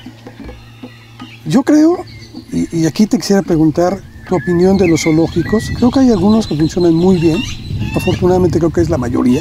Yo 1.46 1.62
creo, 1.62 2.04
y, 2.52 2.80
y 2.80 2.86
aquí 2.86 3.06
te 3.06 3.18
quisiera 3.18 3.42
preguntar 3.42 4.00
tu 4.28 4.36
opinión 4.36 4.76
de 4.76 4.86
los 4.86 5.02
zoológicos. 5.02 5.70
Creo 5.76 5.90
que 5.90 6.00
hay 6.00 6.10
algunos 6.10 6.46
que 6.46 6.54
funcionan 6.54 6.94
muy 6.94 7.16
bien, 7.18 7.38
afortunadamente 7.96 8.58
creo 8.58 8.70
que 8.70 8.82
es 8.82 8.90
la 8.90 8.98
mayoría, 8.98 9.40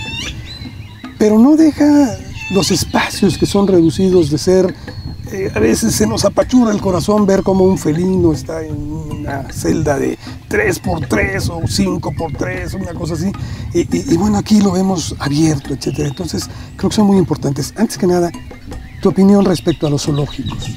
pero 1.17 1.39
no 1.39 1.55
deja 1.55 2.17
los 2.51 2.71
espacios 2.71 3.38
que 3.38 3.45
son 3.45 3.67
reducidos 3.67 4.29
de 4.29 4.38
ser 4.38 4.74
eh, 5.31 5.51
a 5.53 5.59
veces 5.59 5.93
se 5.93 6.07
nos 6.07 6.24
apachura 6.24 6.71
el 6.71 6.79
corazón 6.79 7.25
ver 7.25 7.43
cómo 7.43 7.65
un 7.65 7.77
felino 7.77 8.31
está 8.31 8.63
en 8.63 8.75
una 8.75 9.43
celda 9.51 10.00
de 10.00 10.17
3x3 10.50 11.50
o 11.50 11.62
5x3, 11.63 12.74
una 12.75 12.93
cosa 12.93 13.15
así. 13.15 13.31
Y, 13.74 14.13
y, 14.13 14.17
bueno, 14.17 14.38
aquí 14.38 14.62
lo 14.62 14.71
vemos 14.71 15.15
abierto, 15.19 15.74
etc. 15.74 16.00
Entonces, 16.00 16.50
creo 16.77 16.89
que 16.89 16.95
son 16.95 17.07
muy 17.07 17.17
importantes. 17.17 17.74
Antes 17.75 17.97
que 17.97 18.07
nada, 18.07 18.31
tu 19.01 19.09
opinión 19.09 19.43
respecto 19.43 19.88
a 19.88 19.89
los 19.89 20.03
zoológicos. 20.03 20.69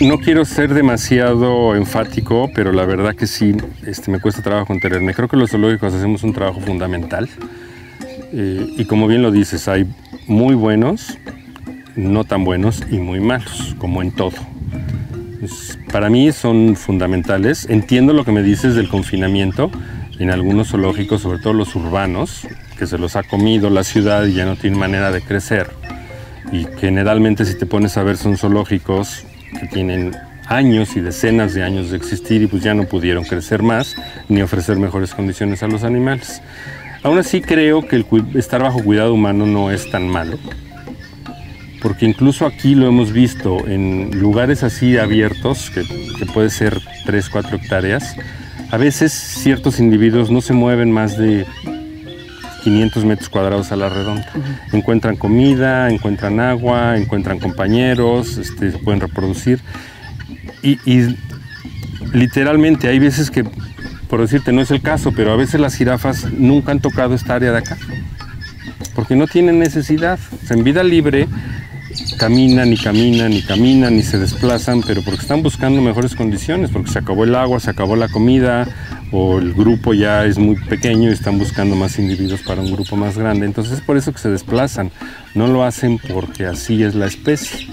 No 0.00 0.18
quiero 0.18 0.44
ser 0.44 0.74
demasiado 0.74 1.74
enfático, 1.74 2.48
pero 2.54 2.70
la 2.70 2.84
verdad 2.84 3.16
que 3.16 3.26
sí, 3.26 3.56
este, 3.84 4.12
me 4.12 4.20
cuesta 4.20 4.42
trabajo 4.42 4.66
contenerme. 4.66 5.12
Creo 5.12 5.26
que 5.26 5.36
los 5.36 5.50
zoológicos 5.50 5.92
hacemos 5.92 6.22
un 6.22 6.32
trabajo 6.32 6.60
fundamental. 6.60 7.28
Y 8.32 8.84
como 8.84 9.06
bien 9.06 9.22
lo 9.22 9.30
dices, 9.30 9.68
hay 9.68 9.86
muy 10.26 10.54
buenos, 10.54 11.18
no 11.96 12.24
tan 12.24 12.44
buenos 12.44 12.82
y 12.90 12.98
muy 12.98 13.20
malos, 13.20 13.74
como 13.78 14.02
en 14.02 14.12
todo. 14.12 14.36
para 15.92 16.10
mí 16.10 16.30
son 16.32 16.76
fundamentales. 16.76 17.66
Entiendo 17.70 18.12
lo 18.12 18.24
que 18.24 18.32
me 18.32 18.42
dices 18.42 18.74
del 18.74 18.88
confinamiento 18.88 19.70
en 20.18 20.30
algunos 20.30 20.68
zoológicos, 20.68 21.22
sobre 21.22 21.38
todo 21.38 21.52
los 21.52 21.74
urbanos, 21.74 22.46
que 22.78 22.86
se 22.86 22.98
los 22.98 23.16
ha 23.16 23.22
comido 23.22 23.70
la 23.70 23.84
ciudad 23.84 24.24
y 24.26 24.34
ya 24.34 24.44
no 24.44 24.56
tienen 24.56 24.78
manera 24.78 25.10
de 25.10 25.22
crecer. 25.22 25.70
Y 26.52 26.66
generalmente 26.78 27.44
si 27.44 27.56
te 27.56 27.66
pones 27.66 27.96
a 27.96 28.02
ver 28.02 28.16
son 28.16 28.36
zoológicos 28.36 29.24
que 29.60 29.66
tienen 29.66 30.16
años 30.46 30.96
y 30.96 31.00
decenas 31.00 31.54
de 31.54 31.62
años 31.62 31.90
de 31.90 31.96
existir 31.96 32.42
y 32.42 32.46
pues 32.46 32.62
ya 32.62 32.74
no 32.74 32.84
pudieron 32.84 33.24
crecer 33.24 33.62
más 33.62 33.96
ni 34.28 34.40
ofrecer 34.40 34.78
mejores 34.78 35.14
condiciones 35.14 35.62
a 35.62 35.68
los 35.68 35.84
animales. 35.84 36.42
Aún 37.08 37.16
así 37.16 37.40
creo 37.40 37.88
que 37.88 37.96
el 37.96 38.06
estar 38.34 38.62
bajo 38.62 38.84
cuidado 38.84 39.14
humano 39.14 39.46
no 39.46 39.70
es 39.70 39.90
tan 39.90 40.06
malo 40.06 40.38
porque 41.80 42.04
incluso 42.04 42.44
aquí 42.44 42.74
lo 42.74 42.86
hemos 42.86 43.12
visto 43.12 43.66
en 43.66 44.20
lugares 44.20 44.62
así 44.62 44.98
abiertos, 44.98 45.70
que, 45.70 45.84
puede 46.26 46.50
ser 46.50 46.78
3, 47.06 47.30
4 47.30 47.56
hectáreas, 47.56 48.14
a 48.70 48.76
veces 48.76 49.12
ciertos 49.12 49.80
individuos 49.80 50.30
no 50.30 50.42
se 50.42 50.52
mueven 50.52 50.92
más 50.92 51.16
de 51.16 51.46
500 52.64 53.04
metros 53.06 53.30
cuadrados 53.30 53.72
a 53.72 53.76
la 53.76 53.88
redonda. 53.88 54.30
Encuentran 54.72 55.16
comida, 55.16 55.88
encuentran 55.88 56.40
agua, 56.40 56.98
encuentran 56.98 57.38
compañeros, 57.38 58.36
este, 58.36 58.72
se 58.72 58.78
pueden 58.78 59.00
reproducir. 59.00 59.60
Y, 60.62 60.78
y, 60.84 61.16
literalmente 62.12 62.88
hay 62.88 62.98
veces 62.98 63.30
que, 63.30 63.44
por 64.08 64.20
decirte, 64.20 64.52
no 64.52 64.62
es 64.62 64.70
el 64.70 64.80
caso, 64.80 65.12
pero 65.12 65.32
a 65.32 65.36
veces 65.36 65.60
las 65.60 65.74
jirafas 65.74 66.32
nunca 66.32 66.72
han 66.72 66.80
tocado 66.80 67.14
esta 67.14 67.34
área 67.34 67.52
de 67.52 67.58
acá. 67.58 67.76
Porque 68.94 69.16
no 69.16 69.26
tienen 69.26 69.58
necesidad. 69.58 70.18
en 70.50 70.64
vida 70.64 70.82
libre 70.82 71.28
caminan 72.16 72.72
y 72.72 72.76
caminan 72.76 73.32
y 73.32 73.42
caminan 73.42 73.94
y 73.96 74.02
se 74.02 74.18
desplazan, 74.18 74.82
pero 74.82 75.02
porque 75.02 75.20
están 75.20 75.42
buscando 75.42 75.80
mejores 75.80 76.14
condiciones, 76.14 76.70
porque 76.70 76.90
se 76.90 76.98
acabó 76.98 77.24
el 77.24 77.34
agua, 77.34 77.60
se 77.60 77.70
acabó 77.70 77.96
la 77.96 78.08
comida 78.08 78.66
o 79.10 79.38
el 79.38 79.54
grupo 79.54 79.94
ya 79.94 80.24
es 80.24 80.38
muy 80.38 80.56
pequeño 80.56 81.10
y 81.10 81.12
están 81.12 81.38
buscando 81.38 81.76
más 81.76 81.98
individuos 81.98 82.40
para 82.42 82.60
un 82.60 82.72
grupo 82.72 82.96
más 82.96 83.16
grande. 83.16 83.46
Entonces 83.46 83.74
es 83.74 83.80
por 83.80 83.96
eso 83.96 84.12
que 84.12 84.18
se 84.18 84.30
desplazan, 84.30 84.90
no 85.34 85.46
lo 85.46 85.64
hacen 85.64 85.98
porque 85.98 86.46
así 86.46 86.82
es 86.82 86.94
la 86.94 87.06
especie. 87.06 87.66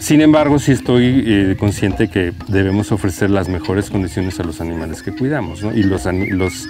Sin 0.00 0.20
embargo, 0.20 0.58
sí 0.58 0.72
estoy 0.72 1.24
eh, 1.26 1.56
consciente 1.58 2.08
que 2.08 2.32
debemos 2.46 2.92
ofrecer 2.92 3.30
las 3.30 3.48
mejores 3.48 3.90
condiciones 3.90 4.38
a 4.40 4.44
los 4.44 4.60
animales 4.60 5.02
que 5.02 5.12
cuidamos, 5.12 5.62
Y 5.74 5.82
los, 5.82 6.06
los 6.06 6.68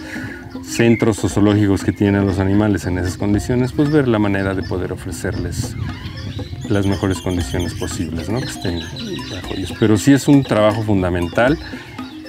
centros 0.65 1.19
zoológicos 1.19 1.85
que 1.85 1.93
tienen 1.93 2.27
los 2.27 2.39
animales 2.39 2.87
en 2.87 2.99
esas 2.99 3.17
condiciones, 3.17 3.73
pues 3.73 3.91
ver 3.91 4.09
la 4.09 4.19
manera 4.19 4.55
de 4.55 4.63
poder 4.63 4.93
ofrecerles 4.93 5.77
las 6.69 6.87
mejores 6.87 7.21
condiciones 7.21 7.75
posibles, 7.75 8.29
¿no? 8.29 8.41
que 8.41 8.47
estén 8.47 8.81
bajo 9.31 9.55
ellos. 9.55 9.75
Pero 9.79 9.97
sí 9.97 10.13
es 10.13 10.29
un 10.29 10.43
trabajo 10.43 10.83
fundamental 10.83 11.59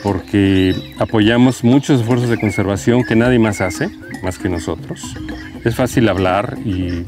porque 0.03 0.93
apoyamos 0.97 1.63
muchos 1.63 1.99
esfuerzos 1.99 2.29
de 2.29 2.39
conservación 2.39 3.03
que 3.03 3.15
nadie 3.15 3.39
más 3.39 3.61
hace, 3.61 3.89
más 4.23 4.37
que 4.37 4.49
nosotros. 4.49 5.15
Es 5.63 5.75
fácil 5.75 6.07
hablar 6.07 6.57
y, 6.63 7.03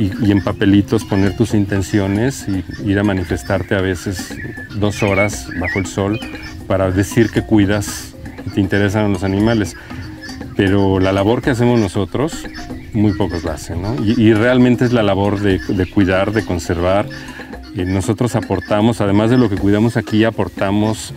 y, 0.00 0.30
en 0.30 0.42
papelitos 0.42 1.04
poner 1.04 1.36
tus 1.36 1.52
intenciones 1.52 2.46
y 2.48 2.64
ir 2.88 2.98
a 2.98 3.02
manifestarte 3.02 3.74
a 3.74 3.82
veces 3.82 4.34
dos 4.76 5.02
horas 5.02 5.48
bajo 5.60 5.78
el 5.78 5.86
sol 5.86 6.18
para 6.66 6.90
decir 6.90 7.30
que 7.30 7.42
cuidas 7.42 8.14
y 8.46 8.50
te 8.50 8.60
interesan 8.60 9.12
los 9.12 9.24
animales. 9.24 9.76
Pero 10.56 11.00
la 11.00 11.12
labor 11.12 11.42
que 11.42 11.50
hacemos 11.50 11.78
nosotros 11.78 12.46
muy 12.94 13.12
pocos 13.12 13.44
lo 13.44 13.52
hacen. 13.52 13.82
Y, 14.02 14.32
realmente 14.32 14.84
es 14.84 14.92
la 14.92 15.02
labor 15.02 15.38
de, 15.40 15.60
cuidar, 15.92 16.32
de 16.32 16.44
conservar. 16.44 17.06
Y 17.74 17.84
nosotros 17.84 18.34
aportamos, 18.34 19.00
además 19.00 19.30
de 19.30 19.38
lo 19.38 19.48
que 19.48 19.56
cuidamos 19.56 19.96
aquí, 19.96 20.24
aportamos 20.24 21.14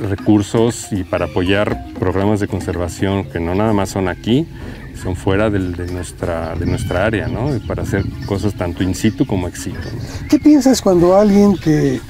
recursos 0.00 0.88
y 0.92 1.04
para 1.04 1.26
apoyar 1.26 1.84
programas 1.98 2.40
de 2.40 2.48
conservación 2.48 3.24
que 3.24 3.38
no 3.38 3.54
nada 3.54 3.72
más 3.72 3.90
son 3.90 4.08
aquí, 4.08 4.46
son 5.02 5.16
fuera 5.16 5.50
de, 5.50 5.58
nuestra, 5.58 6.54
de 6.54 6.66
nuestra 6.66 7.06
área, 7.06 7.28
¿no? 7.28 7.50
Para 7.66 7.82
hacer 7.82 8.04
cosas 8.26 8.54
tanto 8.54 8.82
in 8.82 8.94
situ 8.94 9.26
como 9.26 9.48
ex 9.48 9.62
situ. 9.62 9.88
¿Qué 10.28 10.38
piensas 10.38 10.82
cuando 10.82 11.16
alguien 11.16 11.56
que 11.56 12.00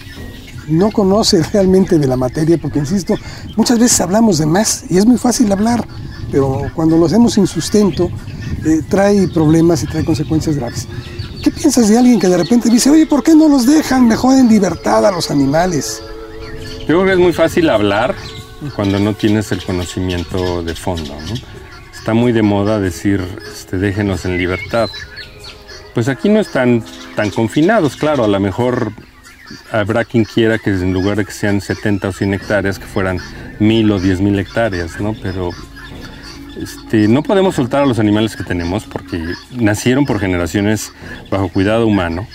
no 0.69 0.91
conoce 0.91 1.43
realmente 1.53 1.99
de 1.99 2.07
la 2.07 2.17
materia, 2.17 2.59
porque 2.59 2.79
insisto, 2.79 3.17
muchas 3.57 3.79
veces 3.79 4.01
hablamos 4.01 4.39
de 4.39 4.47
más 4.47 4.85
y 4.89 4.99
es 4.99 5.07
muy 5.07 5.19
fácil 5.19 5.51
hablar, 5.53 5.87
pero 6.31 6.71
cuando 6.75 6.97
lo 6.97 7.07
hacemos 7.07 7.35
sin 7.35 7.47
sustento, 7.47 8.11
eh, 8.65 8.83
trae 8.89 9.29
problemas 9.29 9.83
y 9.83 9.87
trae 9.87 10.05
consecuencias 10.05 10.57
graves. 10.57 10.87
¿Qué 11.43 11.51
piensas 11.51 11.89
de 11.89 11.97
alguien 11.97 12.19
que 12.19 12.29
de 12.29 12.37
repente 12.37 12.69
dice, 12.69 12.91
oye, 12.91 13.07
¿por 13.07 13.23
qué 13.23 13.35
no 13.35 13.49
los 13.49 13.67
dejan 13.67 14.09
mejor 14.09 14.39
en 14.39 14.49
libertad 14.49 15.07
a 15.07 15.13
los 15.13 15.31
animales? 15.31 16.03
Yo 16.81 16.87
creo 16.87 17.05
que 17.05 17.13
es 17.13 17.19
muy 17.19 17.33
fácil 17.33 17.71
hablar 17.71 18.15
cuando 18.75 18.99
no 18.99 19.15
tienes 19.15 19.53
el 19.53 19.63
conocimiento 19.63 20.63
de 20.63 20.75
fondo. 20.75 21.15
Está 22.09 22.15
muy 22.15 22.33
de 22.33 22.41
moda 22.41 22.81
decir, 22.81 23.23
este, 23.53 23.77
déjenos 23.77 24.25
en 24.25 24.39
libertad. 24.39 24.89
Pues 25.93 26.09
aquí 26.09 26.31
no 26.31 26.41
están 26.41 26.83
tan 27.15 27.29
confinados, 27.29 27.97
claro, 27.97 28.25
a 28.25 28.29
lo 28.29 28.41
mejor 28.41 28.93
habrá 29.71 30.07
quien 30.07 30.25
quiera 30.25 30.57
que 30.57 30.71
en 30.71 30.95
lugar 30.95 31.19
de 31.19 31.27
que 31.27 31.33
sean 31.33 31.61
70 31.61 32.09
o 32.09 32.13
100 32.15 32.33
hectáreas, 32.33 32.79
que 32.79 32.87
fueran 32.87 33.19
mil 33.59 33.91
o 33.91 34.01
diez 34.01 34.23
mil 34.23 34.39
hectáreas, 34.39 34.99
¿no? 34.99 35.15
Pero 35.23 35.51
este, 36.57 37.09
no 37.09 37.23
podemos 37.23 37.57
soltar 37.57 37.83
a 37.83 37.87
los 37.87 37.99
animales 37.99 38.37
que 38.37 38.43
tenemos 38.43 38.87
porque 38.87 39.23
nacieron 39.51 40.07
por 40.07 40.19
generaciones 40.19 40.95
bajo 41.31 41.51
cuidado 41.51 41.87
humano. 41.87 42.27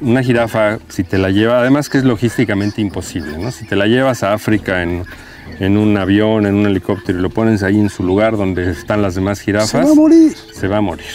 una 0.00 0.22
jirafa, 0.22 0.78
si 0.90 1.02
te 1.02 1.18
la 1.18 1.30
lleva, 1.30 1.58
además 1.58 1.88
que 1.88 1.98
es 1.98 2.04
logísticamente 2.04 2.82
imposible, 2.82 3.36
¿no? 3.36 3.50
Si 3.50 3.66
te 3.66 3.74
la 3.74 3.86
llevas 3.86 4.22
a 4.22 4.32
África 4.32 4.80
en, 5.60 5.76
un 5.76 5.96
avión, 5.96 6.46
en 6.46 6.54
un 6.54 6.66
helicóptero 6.66 7.18
y 7.18 7.22
lo 7.22 7.30
pones 7.30 7.62
ahí 7.62 7.78
en 7.78 7.88
su 7.88 8.02
lugar 8.02 8.36
donde 8.36 8.70
están 8.70 9.02
las 9.02 9.14
demás 9.14 9.40
jirafas, 9.40 9.70
se 9.70 9.78
va 9.78 9.90
a 9.90 9.94
morir. 9.94 10.32
Se 10.52 10.68
va 10.68 10.76
a 10.78 10.80
morir. 10.80 11.06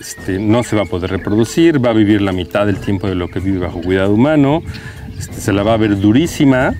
Este, 0.00 0.38
no 0.38 0.62
se 0.62 0.76
va 0.76 0.82
a 0.82 0.86
poder 0.86 1.10
reproducir, 1.10 1.84
va 1.84 1.90
a 1.90 1.92
vivir 1.92 2.22
la 2.22 2.32
mitad 2.32 2.66
del 2.66 2.78
tiempo 2.78 3.08
de 3.08 3.14
lo 3.14 3.28
que 3.28 3.40
vive 3.40 3.58
bajo 3.58 3.80
cuidado 3.80 4.14
humano, 4.14 4.62
este, 5.18 5.40
se 5.40 5.52
la 5.52 5.62
va 5.62 5.74
a 5.74 5.76
ver 5.76 5.98
durísima 5.98 6.74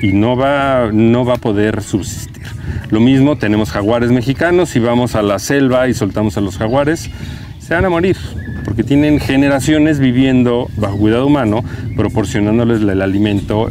y 0.00 0.12
no 0.12 0.36
va, 0.36 0.90
no 0.92 1.24
va 1.24 1.34
a 1.34 1.38
poder 1.38 1.82
subsistir. 1.82 2.42
Lo 2.90 3.00
mismo, 3.00 3.36
tenemos 3.36 3.70
jaguares 3.70 4.10
mexicanos, 4.10 4.70
si 4.70 4.78
vamos 4.78 5.14
a 5.14 5.22
la 5.22 5.38
selva 5.38 5.88
y 5.88 5.94
soltamos 5.94 6.36
a 6.36 6.40
los 6.40 6.58
jaguares, 6.58 7.10
se 7.58 7.74
van 7.74 7.84
a 7.84 7.90
morir, 7.90 8.16
porque 8.64 8.82
tienen 8.82 9.20
generaciones 9.20 9.98
viviendo 9.98 10.68
bajo 10.76 10.96
cuidado 10.96 11.26
humano, 11.26 11.64
proporcionándoles 11.96 12.82
el 12.82 13.00
alimento. 13.00 13.70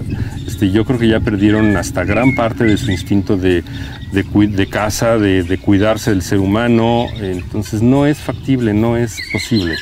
Este, 0.62 0.70
yo 0.70 0.86
creo 0.86 1.00
que 1.00 1.08
ya 1.08 1.20
perdieron 1.20 1.76
hasta 1.76 2.04
gran 2.04 2.36
parte 2.36 2.66
de 2.66 2.78
su 2.78 2.92
instinto 2.92 3.36
de, 3.36 3.64
de, 4.12 4.68
caza, 4.70 5.18
de, 5.18 5.42
de 5.42 5.58
cuidarse 5.58 6.12
del 6.12 6.22
ser 6.22 6.38
humano, 6.38 7.08
entonces 7.20 7.82
no 7.82 8.06
es 8.06 8.20
factible, 8.20 8.72
no 8.72 8.96
es 8.96 9.18
posible. 9.34 9.74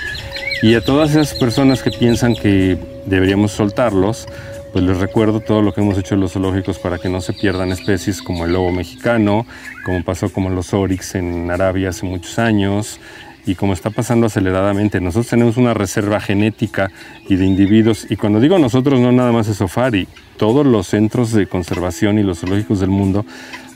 Y 0.62 0.75
a 0.75 0.81
todas 0.81 1.12
esas 1.12 1.33
personas 1.33 1.83
que 1.83 1.91
piensan 1.91 2.33
que 2.33 2.77
deberíamos 3.05 3.51
soltarlos, 3.51 4.25
pues 4.71 4.86
les 4.86 4.98
recuerdo 5.00 5.41
todo 5.41 5.62
lo 5.62 5.74
que 5.74 5.81
hemos 5.81 5.98
hecho 5.98 6.15
en 6.15 6.21
los 6.21 6.31
zoológicos 6.31 6.79
para 6.79 6.98
que 6.98 7.09
no 7.09 7.19
se 7.19 7.33
pierdan 7.33 7.74
especies 7.74 8.21
como 8.21 8.45
el 8.45 8.53
lobo 8.53 8.71
mexicano, 8.71 9.45
como 9.83 10.01
pasó 10.05 10.31
como 10.31 10.50
los 10.50 10.74
oryx 10.74 11.15
en 11.15 11.51
Arabia 11.51 11.89
hace 11.89 12.05
muchos 12.05 12.39
años 12.39 13.01
y 13.45 13.55
como 13.55 13.74
está 13.74 13.89
pasando 13.89 14.27
aceleradamente. 14.27 15.01
Nosotros 15.01 15.27
tenemos 15.27 15.57
una 15.57 15.74
reserva 15.74 16.21
genética 16.21 16.89
y 17.27 17.36
de 17.36 17.45
individuos, 17.45 18.07
y 18.09 18.15
cuando 18.15 18.39
digo 18.39 18.57
nosotros 18.59 18.98
no 19.01 19.12
nada 19.12 19.33
más 19.33 19.50
es 19.50 19.57
Sofari, 19.57 20.07
todos 20.39 20.65
los 20.65 20.88
centros 20.88 21.31
de 21.34 21.46
conservación 21.48 22.17
y 22.17 22.24
los 22.24 22.39
zoológicos 22.39 22.79
del 22.79 22.89
mundo, 22.89 23.25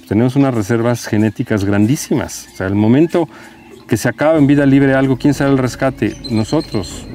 tenemos 0.08 0.36
unas 0.36 0.54
reservas 0.56 1.06
genéticas 1.06 1.64
grandísimas. 1.66 2.48
O 2.54 2.58
sea, 2.58 2.68
el 2.68 2.76
momento 2.76 3.30
que 3.88 3.98
se 3.98 4.10
acaba 4.10 4.38
en 4.40 4.48
vida 4.48 4.66
libre 4.66 4.96
algo, 4.96 5.18
¿quién 5.18 5.34
sabe 5.36 5.52
el 5.52 5.58
rescate? 5.60 6.16
Nosotros, 6.32 7.06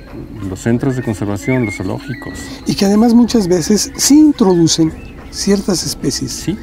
los 0.48 0.60
centros 0.60 0.94
de 0.96 1.02
conservación, 1.02 1.64
los 1.66 1.76
zoológicos. 1.76 2.38
Y 2.66 2.74
que 2.76 2.84
además 2.84 3.14
muchas 3.14 3.48
veces 3.48 3.90
sí 3.96 4.18
introducen 4.18 4.92
ciertas 5.30 5.84
especies 5.84 6.30
Sí, 6.32 6.56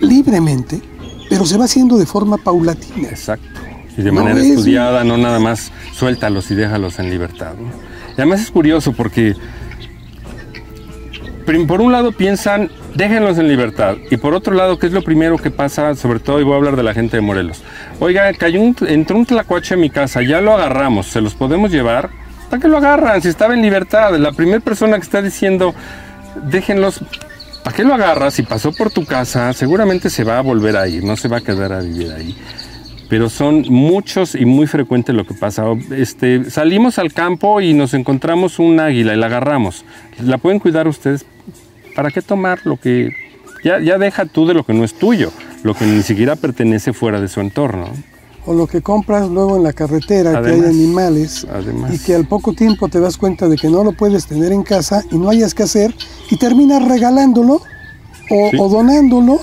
libremente, 0.00 0.80
pero 1.28 1.46
se 1.46 1.56
va 1.56 1.64
haciendo 1.64 1.96
de 1.96 2.06
forma 2.06 2.36
paulatina. 2.38 3.08
exacto. 3.08 3.46
Y 3.96 4.02
de 4.02 4.12
No 4.12 4.20
manera 4.22 4.40
es- 4.40 4.46
estudiada, 4.46 5.04
no 5.04 5.16
nada 5.16 5.38
más 5.40 5.70
suéltalos 5.94 6.50
y 6.50 6.54
déjalos 6.54 6.98
en 6.98 7.10
libertad. 7.10 7.54
¿no? 7.58 7.68
Y 8.10 8.14
además 8.20 8.40
es 8.40 8.50
curioso 8.50 8.92
porque 8.92 9.34
por 11.66 11.80
un 11.80 11.92
lado 11.92 12.12
piensan, 12.12 12.70
déjenlos 12.94 13.38
en 13.38 13.48
libertad. 13.48 13.96
Y 14.10 14.16
por 14.16 14.34
otro 14.34 14.54
lado, 14.54 14.78
¿qué 14.78 14.86
es 14.86 14.92
lo 14.92 15.02
primero 15.02 15.36
que 15.36 15.50
pasa? 15.50 15.94
Sobre 15.94 16.20
todo, 16.20 16.40
y 16.40 16.44
voy 16.44 16.54
a 16.54 16.56
hablar 16.56 16.76
de 16.76 16.82
la 16.82 16.94
gente 16.94 17.16
de 17.16 17.22
Morelos. 17.22 17.62
Oiga, 17.98 18.32
cayó 18.34 18.60
un, 18.60 18.76
entró 18.86 19.16
un 19.16 19.26
tlacuache 19.26 19.74
a 19.74 19.76
mi 19.76 19.90
casa, 19.90 20.22
ya 20.22 20.40
lo 20.40 20.54
agarramos, 20.54 21.06
¿se 21.06 21.20
los 21.20 21.34
podemos 21.34 21.70
llevar? 21.70 22.10
¿Para 22.48 22.62
qué 22.62 22.68
lo 22.68 22.78
agarran? 22.78 23.22
Si 23.22 23.28
estaba 23.28 23.54
en 23.54 23.62
libertad. 23.62 24.16
La 24.16 24.32
primera 24.32 24.60
persona 24.60 24.96
que 24.96 25.02
está 25.02 25.22
diciendo, 25.22 25.74
déjenlos, 26.44 27.00
¿para 27.62 27.76
qué 27.76 27.84
lo 27.84 27.94
agarras? 27.94 28.34
Si 28.34 28.42
pasó 28.42 28.72
por 28.72 28.90
tu 28.90 29.04
casa, 29.04 29.52
seguramente 29.52 30.10
se 30.10 30.24
va 30.24 30.38
a 30.38 30.42
volver 30.42 30.76
a 30.76 30.88
ir, 30.88 31.04
no 31.04 31.16
se 31.16 31.28
va 31.28 31.38
a 31.38 31.40
quedar 31.40 31.72
a 31.72 31.80
vivir 31.80 32.12
ahí 32.12 32.36
pero 33.10 33.28
son 33.28 33.64
muchos 33.68 34.36
y 34.36 34.44
muy 34.44 34.68
frecuente 34.68 35.12
lo 35.12 35.26
que 35.26 35.34
pasa. 35.34 35.64
Este, 35.90 36.48
salimos 36.48 36.96
al 37.00 37.12
campo 37.12 37.60
y 37.60 37.74
nos 37.74 37.92
encontramos 37.92 38.60
un 38.60 38.78
águila 38.78 39.12
y 39.12 39.16
la 39.16 39.26
agarramos. 39.26 39.84
¿La 40.22 40.38
pueden 40.38 40.60
cuidar 40.60 40.86
ustedes? 40.86 41.26
¿Para 42.00 42.12
qué 42.12 42.22
tomar 42.22 42.60
lo 42.64 42.78
que... 42.78 43.10
Ya, 43.62 43.78
ya 43.78 43.98
deja 43.98 44.24
tú 44.24 44.46
de 44.46 44.54
lo 44.54 44.64
que 44.64 44.72
no 44.72 44.84
es 44.84 44.94
tuyo, 44.94 45.30
lo 45.62 45.74
que 45.74 45.84
ni 45.84 46.00
siquiera 46.02 46.34
pertenece 46.34 46.94
fuera 46.94 47.20
de 47.20 47.28
su 47.28 47.40
entorno. 47.42 47.90
O 48.46 48.54
lo 48.54 48.66
que 48.66 48.80
compras 48.80 49.28
luego 49.28 49.58
en 49.58 49.64
la 49.64 49.74
carretera, 49.74 50.40
que 50.40 50.48
hay 50.48 50.60
animales, 50.60 51.46
además. 51.52 51.92
y 51.94 51.98
que 51.98 52.14
al 52.14 52.26
poco 52.26 52.54
tiempo 52.54 52.88
te 52.88 53.00
das 53.00 53.18
cuenta 53.18 53.48
de 53.48 53.56
que 53.58 53.68
no 53.68 53.84
lo 53.84 53.92
puedes 53.92 54.26
tener 54.26 54.50
en 54.50 54.62
casa 54.62 55.02
y 55.10 55.18
no 55.18 55.28
hayas 55.28 55.52
que 55.52 55.64
hacer, 55.64 55.94
y 56.30 56.38
terminas 56.38 56.82
regalándolo 56.88 57.56
o, 58.30 58.50
Sí. 58.50 58.56
o 58.58 58.70
donándolo 58.70 59.38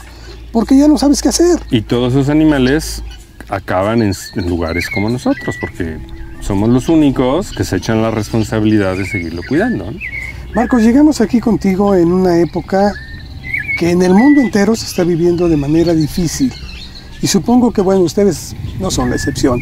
porque 0.52 0.76
ya 0.80 0.88
no 0.88 0.98
sabes 0.98 1.22
qué 1.22 1.30
hacer. 1.30 1.60
Y 1.70 1.82
todos 1.82 2.14
esos 2.14 2.30
animales 2.30 3.04
acaban 3.50 4.02
en, 4.02 4.14
en 4.36 4.50
lugares 4.50 4.90
como 4.90 5.10
nosotros, 5.12 5.58
porque 5.62 6.00
somos 6.42 6.70
los 6.70 6.90
únicos 6.90 7.52
que 7.52 7.64
se 7.64 7.76
echan 7.76 8.02
la 8.02 8.10
responsabilidad 8.10 8.98
de 8.98 9.06
seguirlo 9.06 9.44
cuidando. 9.48 9.92
¿no? 9.92 10.00
Marcos, 10.58 10.82
llegamos 10.82 11.22
aquí 11.22 11.40
contigo 11.40 11.94
en 11.94 12.12
una 12.12 12.40
época 12.40 12.92
que 13.78 13.92
en 13.92 14.02
el 14.02 14.12
mundo 14.12 14.42
entero 14.42 14.76
se 14.76 14.88
está 14.88 15.04
viviendo 15.04 15.48
de 15.48 15.56
manera 15.56 15.94
difícil. 15.94 16.52
Y 17.22 17.28
supongo 17.28 17.72
que, 17.72 17.82
bueno, 17.82 18.02
ustedes 18.02 18.56
no 18.80 18.90
son 18.90 19.12
la 19.12 19.18
excepción. 19.18 19.62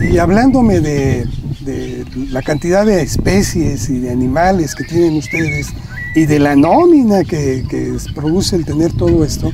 Y 0.00 0.16
hablándome 0.16 0.80
de, 0.80 1.26
la 2.30 2.40
cantidad 2.40 2.86
de 2.86 3.02
especies 3.02 3.90
y 3.90 3.98
de 3.98 4.10
animales 4.10 4.74
que 4.74 4.84
tienen 4.84 5.18
ustedes 5.18 5.66
y 6.14 6.24
de 6.24 6.38
la 6.38 6.56
nómina 6.56 7.22
que, 7.22 7.62
que 7.68 7.94
produce 8.14 8.56
el 8.56 8.64
tener 8.64 8.94
todo 8.94 9.26
esto, 9.26 9.52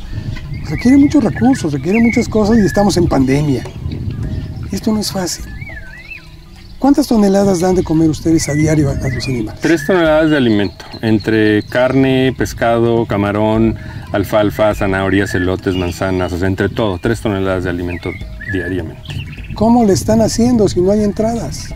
requiere 0.68 0.98
muchos 0.98 1.24
recursos, 1.24 1.72
requiere 1.72 2.00
muchas 2.00 2.28
cosas 2.28 2.58
y 2.58 2.60
estamos 2.60 2.96
en 2.96 3.08
pandemia. 3.08 3.64
Y 4.70 4.76
esto 4.76 4.92
no 4.92 5.00
es 5.00 5.10
fácil. 5.10 5.46
¿Cuántas 6.80 7.08
toneladas 7.08 7.60
dan 7.60 7.74
de 7.74 7.84
comer 7.84 8.08
ustedes 8.08 8.48
a 8.48 8.54
diario 8.54 8.88
a, 8.88 8.94
los 8.94 9.28
animales? 9.28 9.60
Tres 9.60 9.84
toneladas 9.86 10.30
de 10.30 10.38
alimento, 10.38 10.86
entre 11.02 11.62
carne, 11.64 12.34
pescado, 12.34 13.04
camarón, 13.04 13.76
alfalfa, 14.12 14.74
zanahorias, 14.74 15.34
elotes, 15.34 15.76
manzanas, 15.76 16.32
o 16.32 16.38
sea, 16.38 16.48
entre 16.48 16.70
todo, 16.70 16.98
tres 16.98 17.20
toneladas 17.20 17.64
de 17.64 17.70
alimento 17.70 18.10
diariamente. 18.50 19.02
¿Cómo 19.54 19.84
le 19.84 19.92
están 19.92 20.22
haciendo 20.22 20.70
si 20.70 20.80
no 20.80 20.90
hay 20.90 21.04
entradas? 21.04 21.68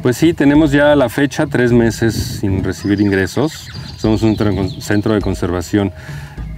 Pues 0.00 0.16
sí, 0.16 0.32
tenemos 0.32 0.72
ya 0.72 0.92
a 0.92 0.96
la 0.96 1.10
fecha 1.10 1.46
tres 1.46 1.70
meses 1.70 2.14
sin 2.40 2.64
recibir 2.64 3.02
ingresos. 3.02 3.68
Somos 3.98 4.22
un 4.22 4.34
centro 4.80 5.12
de 5.12 5.20
conservación 5.20 5.92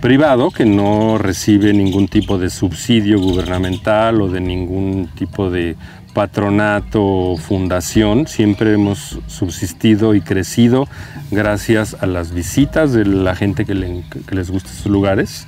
privado 0.00 0.50
que 0.50 0.64
no 0.64 1.18
recibe 1.18 1.72
ningún 1.72 2.09
tipo 2.09 2.38
de 2.38 2.50
subsidio 2.50 3.20
gubernamental 3.20 4.22
o 4.22 4.29
de 4.29 4.40
ningún 4.40 5.11
tipo 5.14 5.50
de 5.50 5.76
patronato 6.14 7.03
o 7.05 7.37
fundación. 7.37 8.27
Siempre 8.27 8.75
hemos 8.75 9.18
subsistido 9.27 10.14
y 10.14 10.20
crecido 10.20 10.88
gracias 11.31 11.96
a 12.01 12.07
las 12.07 12.33
visitas 12.33 12.92
de 12.92 13.05
la 13.05 13.35
gente 13.35 13.64
que, 13.64 13.75
le- 13.75 14.03
que 14.27 14.35
les 14.35 14.51
gusta 14.51 14.70
estos 14.70 14.90
lugares, 14.90 15.46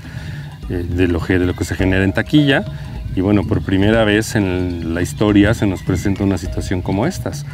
eh, 0.71 0.85
de, 0.89 1.09
lo 1.09 1.21
que, 1.21 1.39
de 1.39 1.47
lo 1.47 1.55
que 1.55 1.65
se 1.65 1.75
genera 1.75 2.05
en 2.05 2.13
taquilla. 2.13 2.65
Y 3.15 3.21
bueno, 3.21 3.45
por 3.45 3.63
primera 3.63 4.05
vez 4.05 4.35
en 4.37 4.95
la 4.95 5.03
historia 5.03 5.53
se 5.55 5.67
nos 5.67 5.83
presenta 5.83 6.25
una 6.25 6.39
situación 6.39 6.81
como 6.81 7.07
estas. 7.07 7.45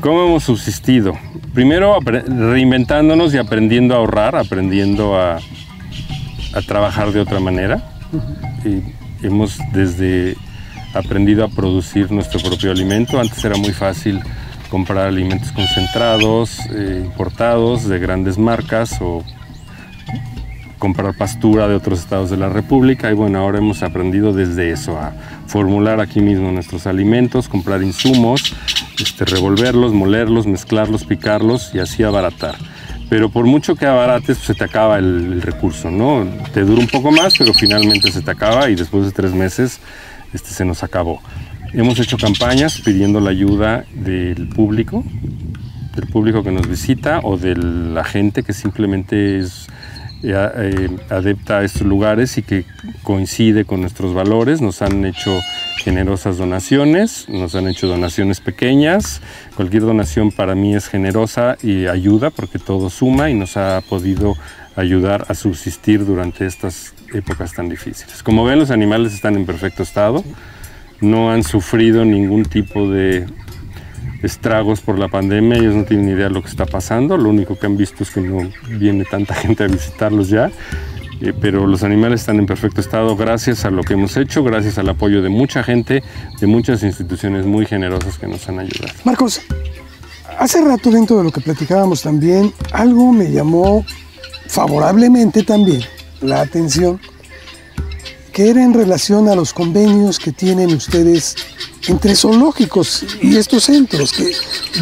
¿Cómo 0.00 0.24
hemos 0.24 0.44
subsistido? 0.44 1.16
Primero 1.52 1.98
reinventándonos 2.00 3.34
y 3.34 3.38
aprendiendo 3.38 3.94
a 3.94 3.98
ahorrar, 3.98 4.34
aprendiendo 4.34 5.20
a, 5.20 5.36
a 5.36 6.62
trabajar 6.66 7.12
de 7.12 7.20
otra 7.20 7.38
manera. 7.38 7.82
Y 8.64 8.82
hemos 9.24 9.58
desde 9.72 10.36
aprendido 10.94 11.44
a 11.44 11.48
producir 11.48 12.10
nuestro 12.10 12.40
propio 12.40 12.70
alimento. 12.70 13.20
Antes 13.20 13.44
era 13.44 13.56
muy 13.56 13.72
fácil 13.72 14.20
comprar 14.70 15.06
alimentos 15.06 15.52
concentrados, 15.52 16.58
eh, 16.70 17.02
importados 17.04 17.88
de 17.88 17.98
grandes 17.98 18.38
marcas 18.38 18.98
o 19.00 19.24
comprar 20.78 21.14
pastura 21.14 21.68
de 21.68 21.74
otros 21.74 22.00
estados 22.00 22.30
de 22.30 22.38
la 22.38 22.48
República 22.48 23.10
y 23.10 23.14
bueno, 23.14 23.38
ahora 23.38 23.58
hemos 23.58 23.82
aprendido 23.82 24.32
desde 24.32 24.70
eso 24.70 24.98
a 24.98 25.12
formular 25.46 26.00
aquí 26.00 26.20
mismo 26.20 26.50
nuestros 26.50 26.86
alimentos, 26.86 27.48
comprar 27.48 27.82
insumos, 27.82 28.54
este, 28.98 29.26
revolverlos, 29.26 29.92
molerlos, 29.92 30.46
mezclarlos, 30.46 31.04
picarlos 31.04 31.74
y 31.74 31.80
así 31.80 32.02
abaratar. 32.02 32.56
Pero 33.10 33.28
por 33.28 33.44
mucho 33.44 33.74
que 33.74 33.86
abarates, 33.86 34.38
pues, 34.38 34.46
se 34.46 34.54
te 34.54 34.64
acaba 34.64 34.98
el, 34.98 35.32
el 35.32 35.42
recurso, 35.42 35.90
¿no? 35.90 36.26
Te 36.54 36.62
dura 36.62 36.80
un 36.80 36.86
poco 36.86 37.10
más, 37.10 37.34
pero 37.36 37.52
finalmente 37.52 38.10
se 38.10 38.22
te 38.22 38.30
acaba 38.30 38.70
y 38.70 38.76
después 38.76 39.04
de 39.04 39.10
tres 39.10 39.32
meses 39.34 39.80
este, 40.32 40.50
se 40.50 40.64
nos 40.64 40.82
acabó. 40.82 41.20
Hemos 41.72 41.98
hecho 42.00 42.16
campañas 42.16 42.80
pidiendo 42.80 43.20
la 43.20 43.30
ayuda 43.30 43.84
del 43.94 44.48
público, 44.48 45.04
del 45.94 46.08
público 46.08 46.42
que 46.42 46.50
nos 46.50 46.68
visita 46.68 47.20
o 47.22 47.36
de 47.36 47.54
la 47.56 48.04
gente 48.04 48.42
que 48.42 48.52
simplemente 48.52 49.38
es 49.38 49.68
eh, 50.22 50.34
eh, 50.34 50.88
adepta 51.08 51.60
a 51.60 51.64
estos 51.64 51.82
lugares 51.82 52.36
y 52.36 52.42
que 52.42 52.66
coincide 53.02 53.64
con 53.64 53.80
nuestros 53.80 54.12
valores. 54.12 54.60
Nos 54.60 54.82
han 54.82 55.04
hecho 55.06 55.40
generosas 55.78 56.36
donaciones, 56.36 57.26
nos 57.28 57.54
han 57.54 57.68
hecho 57.68 57.86
donaciones 57.86 58.40
pequeñas. 58.40 59.22
Cualquier 59.56 59.82
donación 59.82 60.30
para 60.30 60.54
mí 60.54 60.74
es 60.74 60.88
generosa 60.88 61.56
y 61.62 61.86
ayuda 61.86 62.28
porque 62.28 62.58
todo 62.58 62.90
suma 62.90 63.30
y 63.30 63.34
nos 63.34 63.56
ha 63.56 63.80
podido 63.88 64.36
ayudar 64.76 65.26
a 65.28 65.34
subsistir 65.34 66.04
durante 66.04 66.46
estas 66.46 66.94
épocas 67.12 67.52
tan 67.52 67.68
difíciles. 67.68 68.22
Como 68.22 68.44
ven, 68.44 68.58
los 68.58 68.70
animales 68.70 69.12
están 69.12 69.36
en 69.36 69.46
perfecto 69.46 69.82
estado, 69.82 70.24
no 71.00 71.30
han 71.30 71.42
sufrido 71.42 72.04
ningún 72.04 72.44
tipo 72.44 72.88
de 72.88 73.26
estragos 74.22 74.80
por 74.80 74.98
la 74.98 75.08
pandemia, 75.08 75.58
ellos 75.58 75.74
no 75.74 75.84
tienen 75.84 76.06
ni 76.06 76.12
idea 76.12 76.28
de 76.28 76.34
lo 76.34 76.42
que 76.42 76.48
está 76.48 76.66
pasando, 76.66 77.16
lo 77.16 77.30
único 77.30 77.58
que 77.58 77.66
han 77.66 77.76
visto 77.76 78.02
es 78.02 78.10
que 78.10 78.20
no 78.20 78.50
viene 78.78 79.04
tanta 79.04 79.34
gente 79.42 79.64
a 79.64 79.66
visitarlos 79.66 80.28
ya, 80.28 80.50
eh, 81.20 81.32
pero 81.38 81.66
los 81.66 81.82
animales 81.82 82.20
están 82.20 82.38
en 82.38 82.46
perfecto 82.46 82.80
estado 82.80 83.16
gracias 83.16 83.64
a 83.64 83.70
lo 83.70 83.82
que 83.82 83.94
hemos 83.94 84.16
hecho, 84.16 84.42
gracias 84.42 84.78
al 84.78 84.88
apoyo 84.88 85.22
de 85.22 85.28
mucha 85.28 85.62
gente, 85.62 86.02
de 86.40 86.46
muchas 86.46 86.82
instituciones 86.82 87.46
muy 87.46 87.66
generosas 87.66 88.18
que 88.18 88.26
nos 88.26 88.48
han 88.48 88.58
ayudado. 88.58 88.92
Marcos, 89.04 89.40
hace 90.38 90.62
rato 90.62 90.90
dentro 90.90 91.18
de 91.18 91.24
lo 91.24 91.32
que 91.32 91.40
platicábamos 91.40 92.02
también, 92.02 92.52
algo 92.72 93.12
me 93.12 93.30
llamó 93.30 93.84
favorablemente 94.50 95.42
también 95.44 95.82
la 96.20 96.40
atención, 96.40 97.00
que 98.32 98.50
era 98.50 98.62
en 98.62 98.74
relación 98.74 99.28
a 99.28 99.34
los 99.34 99.52
convenios 99.52 100.18
que 100.18 100.32
tienen 100.32 100.74
ustedes 100.74 101.36
entre 101.88 102.14
zoológicos 102.14 103.04
y 103.22 103.36
estos 103.36 103.64
centros, 103.64 104.12
que 104.12 104.32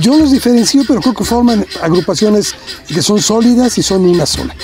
yo 0.00 0.18
los 0.18 0.32
diferencio, 0.32 0.82
pero 0.86 1.00
creo 1.00 1.14
que 1.14 1.24
forman 1.24 1.64
agrupaciones 1.82 2.54
que 2.86 3.02
son 3.02 3.20
sólidas 3.20 3.78
y 3.78 3.82
son 3.82 4.06
una 4.06 4.26
sola. 4.26 4.54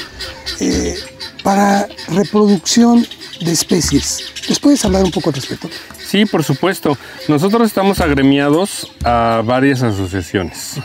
Eh, 0.61 0.97
para 1.43 1.87
reproducción 2.09 3.07
de 3.41 3.53
especies. 3.53 4.33
¿Les 4.49 4.59
puedes 4.59 4.83
hablar 4.85 5.05
un 5.05 5.11
poco 5.11 5.29
al 5.29 5.35
respecto? 5.35 5.69
Sí, 6.07 6.25
por 6.25 6.43
supuesto. 6.43 6.97
Nosotros 7.29 7.67
estamos 7.67 8.01
agremiados 8.01 8.91
a 9.05 9.43
varias 9.45 9.83
asociaciones. 9.83 10.77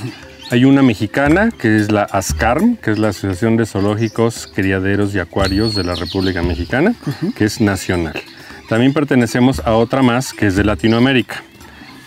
Hay 0.52 0.66
una 0.66 0.82
mexicana 0.82 1.52
que 1.56 1.78
es 1.78 1.92
la 1.92 2.04
ASCARM, 2.04 2.78
que 2.78 2.90
es 2.90 2.98
la 2.98 3.10
Asociación 3.10 3.56
de 3.56 3.68
Zoológicos, 3.68 4.52
Criaderos 4.56 5.14
y 5.14 5.20
Acuarios 5.20 5.76
de 5.76 5.84
la 5.84 5.94
República 5.94 6.42
Mexicana, 6.42 6.96
que 7.36 7.46
es 7.46 7.62
nacional. 7.62 8.20
También 8.68 8.92
pertenecemos 8.92 9.60
a 9.60 9.76
otra 9.76 10.02
más 10.02 10.34
que 10.34 10.48
es 10.48 10.56
de 10.56 10.64
Latinoamérica. 10.64 11.44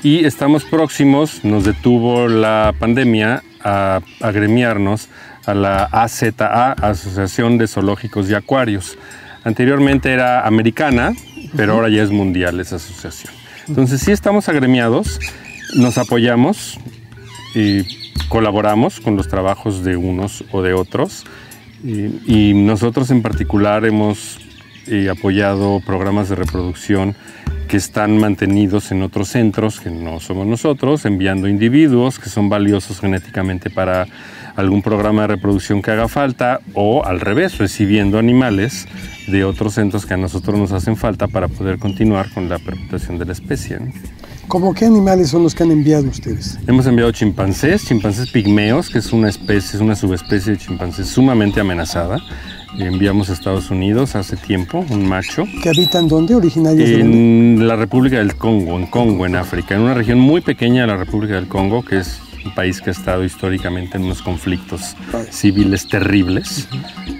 Y 0.02 0.24
estamos 0.24 0.64
próximos, 0.64 1.44
nos 1.44 1.62
detuvo 1.64 2.26
la 2.26 2.74
pandemia, 2.76 3.44
a 3.62 4.00
agremiarnos 4.20 5.08
a 5.46 5.54
la 5.54 5.84
AZA, 5.84 6.72
Asociación 6.72 7.58
de 7.58 7.68
Zoológicos 7.68 8.28
y 8.28 8.34
Acuarios. 8.34 8.98
Anteriormente 9.44 10.12
era 10.12 10.44
americana, 10.44 11.14
pero 11.56 11.74
ahora 11.74 11.88
ya 11.90 12.02
es 12.02 12.10
mundial 12.10 12.58
esa 12.58 12.74
asociación. 12.74 13.32
Entonces 13.68 14.00
sí 14.00 14.10
estamos 14.10 14.48
agremiados, 14.48 15.20
nos 15.76 15.96
apoyamos 15.96 16.80
y 17.54 18.01
colaboramos 18.28 19.00
con 19.00 19.16
los 19.16 19.28
trabajos 19.28 19.84
de 19.84 19.96
unos 19.96 20.44
o 20.52 20.62
de 20.62 20.74
otros. 20.74 21.24
Y, 21.84 22.54
nosotros 22.54 23.10
en 23.10 23.22
particular 23.22 23.84
hemos 23.84 24.38
eh, 24.86 25.08
apoyado 25.10 25.80
programas 25.84 26.28
de 26.28 26.36
reproducción 26.36 27.16
que 27.66 27.76
están 27.76 28.18
mantenidos 28.18 28.92
en 28.92 29.02
otros 29.02 29.28
centros 29.28 29.80
que 29.80 29.90
no 29.90 30.20
somos 30.20 30.46
nosotros, 30.46 31.04
enviando 31.06 31.48
individuos 31.48 32.18
que 32.18 32.28
son 32.28 32.48
valiosos 32.48 33.00
genéticamente 33.00 33.70
para 33.70 34.06
algún 34.56 34.82
programa 34.82 35.22
de 35.22 35.28
reproducción 35.28 35.82
que 35.82 35.90
haga 35.90 36.08
falta 36.08 36.60
o 36.74 37.04
al 37.04 37.20
revés, 37.20 37.58
recibiendo 37.58 38.18
animales 38.18 38.86
de 39.26 39.44
otros 39.44 39.74
centros 39.74 40.06
que 40.06 40.14
a 40.14 40.18
nosotros 40.18 40.58
nos 40.58 40.72
hacen 40.72 40.96
falta 40.96 41.28
para 41.28 41.48
poder 41.48 41.78
continuar 41.78 42.30
con 42.30 42.48
la 42.48 42.58
perpetuación 42.58 43.18
de 43.18 43.24
la 43.24 43.32
especie. 43.32 43.78
¿Cómo 44.52 44.74
qué 44.74 44.84
animales 44.84 45.30
son 45.30 45.44
los 45.44 45.54
que 45.54 45.62
han 45.62 45.70
enviado 45.70 46.10
ustedes? 46.10 46.58
Hemos 46.66 46.84
enviado 46.84 47.10
chimpancés, 47.10 47.86
chimpancés 47.86 48.30
pigmeos, 48.30 48.90
que 48.90 48.98
es 48.98 49.10
una 49.10 49.30
especie, 49.30 49.78
es 49.78 49.80
una 49.80 49.96
subespecie 49.96 50.52
de 50.52 50.58
chimpancé 50.58 51.04
sumamente 51.04 51.60
amenazada. 51.60 52.18
Y 52.76 52.82
enviamos 52.82 53.30
a 53.30 53.32
Estados 53.32 53.70
Unidos 53.70 54.14
hace 54.14 54.36
tiempo, 54.36 54.84
un 54.90 55.08
macho, 55.08 55.46
¿Que 55.62 55.70
habitan 55.70 56.06
dónde? 56.06 56.34
¿Originarios 56.34 56.86
de 56.86 57.00
en 57.00 57.66
la 57.66 57.76
República 57.76 58.18
del 58.18 58.36
Congo, 58.36 58.78
en 58.78 58.88
Congo, 58.88 59.24
en 59.24 59.36
África, 59.36 59.74
en 59.74 59.80
una 59.80 59.94
región 59.94 60.18
muy 60.18 60.42
pequeña 60.42 60.82
de 60.82 60.88
la 60.88 60.98
República 60.98 61.36
del 61.36 61.48
Congo, 61.48 61.82
que 61.82 62.00
es 62.00 62.20
un 62.44 62.54
país 62.54 62.82
que 62.82 62.90
ha 62.90 62.92
estado 62.92 63.24
históricamente 63.24 63.96
en 63.96 64.04
unos 64.04 64.20
conflictos 64.20 64.94
civiles 65.30 65.88
terribles, 65.88 66.68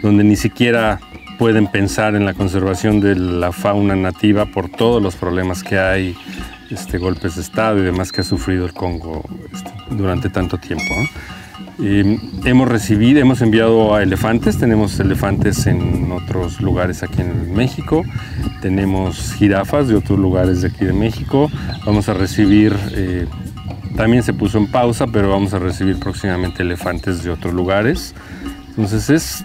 donde 0.03 0.23
ni 0.23 0.37
siquiera 0.37 1.01
pueden 1.39 1.67
pensar 1.67 2.15
en 2.15 2.27
la 2.27 2.35
conservación 2.35 3.01
de 3.01 3.17
la 3.17 3.53
fauna 3.53 3.97
nativa 3.97 4.45
por 4.47 4.69
todos 4.69 5.03
los 5.03 5.17
problemas 5.17 5.63
que 5.63 5.79
hay, 5.79 6.15
este, 6.73 6.99
golpes 6.99 7.37
de 7.37 7.43
Estado 7.43 7.79
y 7.79 7.83
demás 7.83 8.13
que 8.13 8.23
ha 8.23 8.25
sufrido 8.25 8.65
el 8.65 8.73
Congo 8.73 9.23
este, 9.53 9.71
durante 9.91 10.29
tanto 10.29 10.59
tiempo. 10.59 10.95
Eh, 11.81 12.19
hemos 12.45 12.69
recibido, 12.69 13.21
hemos 13.21 13.41
enviado 13.41 13.95
a 13.95 14.03
elefantes, 14.03 14.59
tenemos 14.59 15.01
elefantes 15.01 15.67
en 15.67 16.13
otros 16.13 16.61
lugares 16.61 17.03
aquí 17.03 17.23
en 17.23 17.55
México, 17.55 18.05
tenemos 18.61 19.35
jirafas 19.35 19.89
de 19.89 19.97
otros 19.97 20.19
lugares 20.19 20.63
de 20.63 20.69
aquí 20.69 20.85
de 20.85 20.93
México, 20.93 21.51
vamos 21.85 22.09
a 22.09 22.15
recibir, 22.15 22.77
eh, 22.93 23.27
también 23.97 24.23
se 24.23 24.33
puso 24.33 24.59
en 24.59 24.71
pausa, 24.71 25.07
pero 25.07 25.31
vamos 25.31 25.55
a 25.55 25.59
recibir 25.59 25.99
próximamente 25.99 26.63
elefantes 26.63 27.25
de 27.25 27.31
otros 27.31 27.53
lugares. 27.53 28.15
Entonces 28.71 29.11
es, 29.11 29.45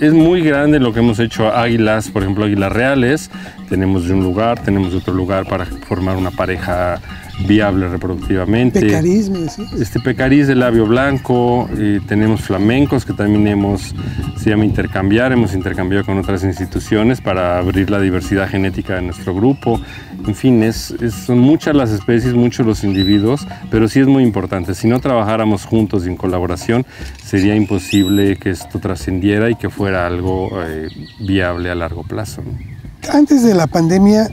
es 0.00 0.12
muy 0.12 0.40
grande 0.40 0.78
lo 0.78 0.92
que 0.92 1.00
hemos 1.00 1.18
hecho. 1.18 1.52
Águilas, 1.52 2.10
por 2.10 2.22
ejemplo, 2.22 2.44
águilas 2.44 2.70
reales, 2.70 3.30
tenemos 3.68 4.06
de 4.06 4.14
un 4.14 4.22
lugar, 4.22 4.62
tenemos 4.62 4.92
de 4.92 4.98
otro 4.98 5.14
lugar 5.14 5.46
para 5.46 5.64
formar 5.66 6.16
una 6.16 6.30
pareja 6.30 7.00
viable 7.46 7.86
reproductivamente. 7.88 8.80
Pecariz, 8.80 9.28
me. 9.28 9.40
Este 9.80 10.00
pecariz 10.00 10.46
de 10.46 10.54
labio 10.54 10.86
blanco, 10.86 11.68
eh, 11.76 12.00
tenemos 12.08 12.40
flamencos 12.40 13.04
que 13.04 13.12
también 13.12 13.46
hemos, 13.46 13.94
se 14.38 14.48
llama 14.50 14.64
intercambiar, 14.64 15.32
hemos 15.32 15.52
intercambiado 15.54 16.04
con 16.06 16.16
otras 16.18 16.44
instituciones 16.44 17.20
para 17.20 17.58
abrir 17.58 17.90
la 17.90 18.00
diversidad 18.00 18.48
genética 18.48 18.94
de 18.94 19.02
nuestro 19.02 19.34
grupo. 19.34 19.78
En 20.26 20.34
fin, 20.34 20.62
es, 20.62 20.92
es- 21.02 21.12
son 21.14 21.38
muchas 21.38 21.74
las 21.76 21.90
especies, 21.90 22.32
muchos 22.32 22.64
los 22.64 22.84
individuos, 22.84 23.46
pero 23.70 23.86
sí 23.86 24.00
es 24.00 24.06
muy 24.06 24.22
importante. 24.22 24.74
Si 24.74 24.88
no 24.88 24.98
trabajáramos 25.00 25.66
juntos 25.66 26.06
y 26.06 26.08
en 26.08 26.16
colaboración, 26.16 26.86
sería 27.22 27.54
imposible 27.54 28.36
que 28.36 28.48
esto 28.50 28.78
trascendiera 28.78 29.50
y 29.50 29.56
que 29.56 29.68
fuera 29.68 30.06
algo 30.06 30.48
eh, 30.66 30.88
viable 31.20 31.70
a 31.70 31.74
largo 31.74 32.02
plazo. 32.02 32.42
¿no? 32.42 32.75
Antes 33.12 33.42
de 33.42 33.54
la 33.54 33.66
pandemia, 33.66 34.28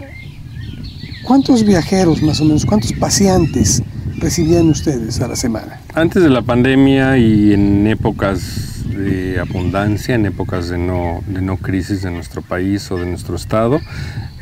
¿cuántos 1.23 1.63
viajeros 1.65 2.21
más 2.21 2.41
o 2.41 2.45
menos, 2.45 2.65
cuántos 2.65 2.93
paseantes 2.93 3.81
recibían 4.17 4.69
ustedes 4.69 5.21
a 5.21 5.27
la 5.27 5.35
semana? 5.35 5.79
Antes 5.93 6.23
de 6.23 6.29
la 6.29 6.41
pandemia 6.41 7.17
y 7.17 7.53
en 7.53 7.87
épocas 7.87 8.41
de 8.89 9.39
abundancia, 9.39 10.15
en 10.15 10.25
épocas 10.25 10.69
de 10.69 10.77
no, 10.77 11.21
de 11.27 11.41
no 11.41 11.57
crisis 11.57 12.01
de 12.03 12.11
nuestro 12.11 12.41
país 12.41 12.89
o 12.91 12.97
de 12.97 13.05
nuestro 13.05 13.35
estado, 13.35 13.79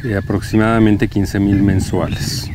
eh, 0.03 0.15
aproximadamente 0.17 1.07
15 1.07 1.39
mil 1.39 1.61
mensuales. 1.61 2.49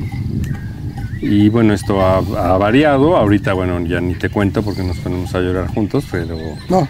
Y 1.21 1.49
bueno, 1.49 1.73
esto 1.73 2.03
ha, 2.03 2.19
ha 2.19 2.59
variado. 2.59 3.17
Ahorita, 3.17 3.53
bueno, 3.55 3.81
ya 3.87 4.01
ni 4.01 4.15
te 4.15 4.29
cuento 4.29 4.62
porque 4.62 4.83
nos 4.83 4.99
ponemos 4.99 5.35
a 5.35 5.41
llorar 5.41 5.67
juntos, 5.69 6.05
pero, 6.11 6.37
No, 6.69 6.87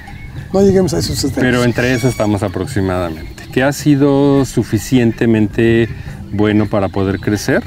no 0.52 0.62
lleguemos 0.62 0.92
a 0.94 0.98
esos 0.98 1.22
extremos. 1.24 1.40
pero 1.40 1.64
entre 1.64 1.94
eso 1.94 2.08
estamos 2.08 2.42
aproximadamente. 2.42 3.35
Que 3.56 3.62
ha 3.62 3.72
sido 3.72 4.44
suficientemente 4.44 5.88
bueno 6.30 6.66
para 6.66 6.90
poder 6.90 7.20
crecer. 7.20 7.62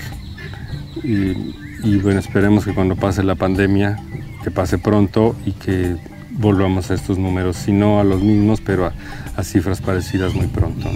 Y, 1.04 1.96
bueno, 1.96 2.20
esperemos 2.20 2.64
que 2.64 2.76
cuando 2.76 2.96
pase 2.96 3.24
la 3.24 3.34
pandemia, 3.34 3.98
que 4.44 4.52
pase 4.52 4.78
pronto 4.78 5.36
y 5.48 5.54
que 5.54 5.96
volvamos 6.30 6.92
a 6.92 6.94
estos 6.94 7.18
números, 7.18 7.56
si 7.56 7.72
no 7.72 8.00
a 8.00 8.04
los 8.04 8.22
mismos, 8.22 8.62
pero 8.62 8.86
a, 9.36 9.44
cifras 9.44 9.82
parecidas 9.82 10.36
muy 10.36 10.46
pronto. 10.46 10.88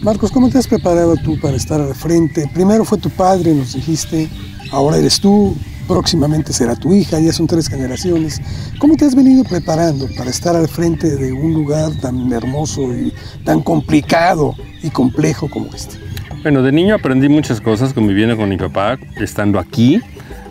Marcos, 0.00 0.32
¿cómo 0.32 0.48
te 0.48 0.56
has 0.56 0.68
preparado 0.68 1.14
tú 1.16 1.38
para 1.38 1.58
estar 1.58 1.78
al 1.78 1.94
frente? 1.94 2.48
Primero 2.54 2.86
fue 2.86 2.96
tu 2.96 3.10
padre, 3.10 3.54
nos 3.54 3.74
dijiste, 3.74 4.30
ahora 4.72 4.96
eres 4.96 5.20
tú, 5.20 5.54
próximamente 5.88 6.52
será 6.52 6.76
tu 6.76 6.92
hija, 6.92 7.18
ya 7.18 7.32
son 7.32 7.46
tres 7.46 7.68
generaciones. 7.68 8.40
¿Cómo 8.78 8.96
te 8.96 9.06
has 9.06 9.14
venido 9.14 9.42
preparando 9.42 10.06
para 10.16 10.30
estar 10.30 10.54
al 10.54 10.68
frente 10.68 11.16
de 11.16 11.32
un 11.32 11.54
lugar 11.54 11.90
tan 12.00 12.30
hermoso 12.30 12.94
y 12.94 13.12
tan 13.44 13.62
complicado 13.62 14.54
y 14.82 14.90
complejo 14.90 15.48
como 15.48 15.66
este? 15.74 15.96
Bueno, 16.42 16.62
de 16.62 16.70
niño 16.70 16.94
aprendí 16.94 17.28
muchas 17.28 17.60
cosas 17.60 17.92
conviviendo 17.92 18.36
con 18.36 18.48
mi 18.48 18.56
papá, 18.56 18.98
estando 19.16 19.58
aquí, 19.58 20.00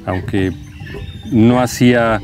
aunque 0.05 0.51
no 1.31 1.61
hacía, 1.61 2.19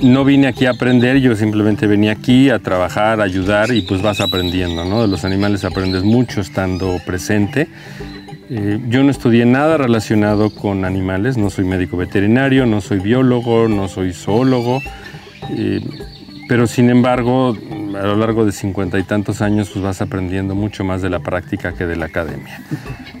no 0.00 0.24
vine 0.24 0.46
aquí 0.46 0.66
a 0.66 0.70
aprender, 0.70 1.18
yo 1.18 1.34
simplemente 1.36 1.86
venía 1.86 2.12
aquí 2.12 2.48
a 2.48 2.60
trabajar, 2.60 3.20
a 3.20 3.24
ayudar 3.24 3.74
y 3.74 3.82
pues 3.82 4.00
vas 4.00 4.20
aprendiendo, 4.20 4.84
¿no? 4.84 5.02
De 5.02 5.08
los 5.08 5.24
animales 5.24 5.64
aprendes 5.64 6.04
mucho 6.04 6.40
estando 6.40 6.98
presente. 7.04 7.68
Eh, 8.50 8.78
yo 8.88 9.02
no 9.02 9.10
estudié 9.10 9.46
nada 9.46 9.78
relacionado 9.78 10.50
con 10.50 10.84
animales, 10.84 11.36
no 11.36 11.48
soy 11.48 11.64
médico 11.64 11.96
veterinario, 11.96 12.66
no 12.66 12.80
soy 12.80 12.98
biólogo, 12.98 13.68
no 13.68 13.88
soy 13.88 14.12
zoólogo, 14.12 14.80
eh, 15.50 15.80
pero 16.46 16.66
sin 16.66 16.90
embargo, 16.90 17.56
a 17.96 18.06
lo 18.06 18.16
largo 18.16 18.44
de 18.44 18.52
cincuenta 18.52 18.98
y 18.98 19.02
tantos 19.02 19.40
años, 19.40 19.70
pues 19.70 19.82
vas 19.82 20.02
aprendiendo 20.02 20.54
mucho 20.54 20.84
más 20.84 21.00
de 21.00 21.08
la 21.08 21.20
práctica 21.20 21.72
que 21.72 21.86
de 21.86 21.96
la 21.96 22.06
academia. 22.06 22.60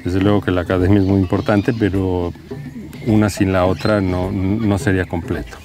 Desde 0.04 0.20
luego 0.20 0.42
que 0.42 0.50
la 0.50 0.60
academia 0.60 1.00
es 1.00 1.06
muy 1.06 1.20
importante, 1.20 1.72
pero 1.72 2.32
una 3.06 3.30
sin 3.30 3.52
la 3.52 3.64
otra 3.64 4.02
no, 4.02 4.30
no 4.30 4.78
sería 4.78 5.06
completo. 5.06 5.56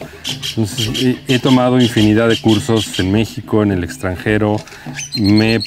Entonces, 0.49 1.01
he, 1.01 1.36
he 1.36 1.39
tomado 1.39 1.79
infinidad 1.79 2.27
de 2.29 2.39
cursos 2.39 2.99
en 2.99 3.12
México, 3.12 3.63
en 3.63 3.71
el 3.71 3.84
extranjero, 3.84 4.58
me 5.15 5.60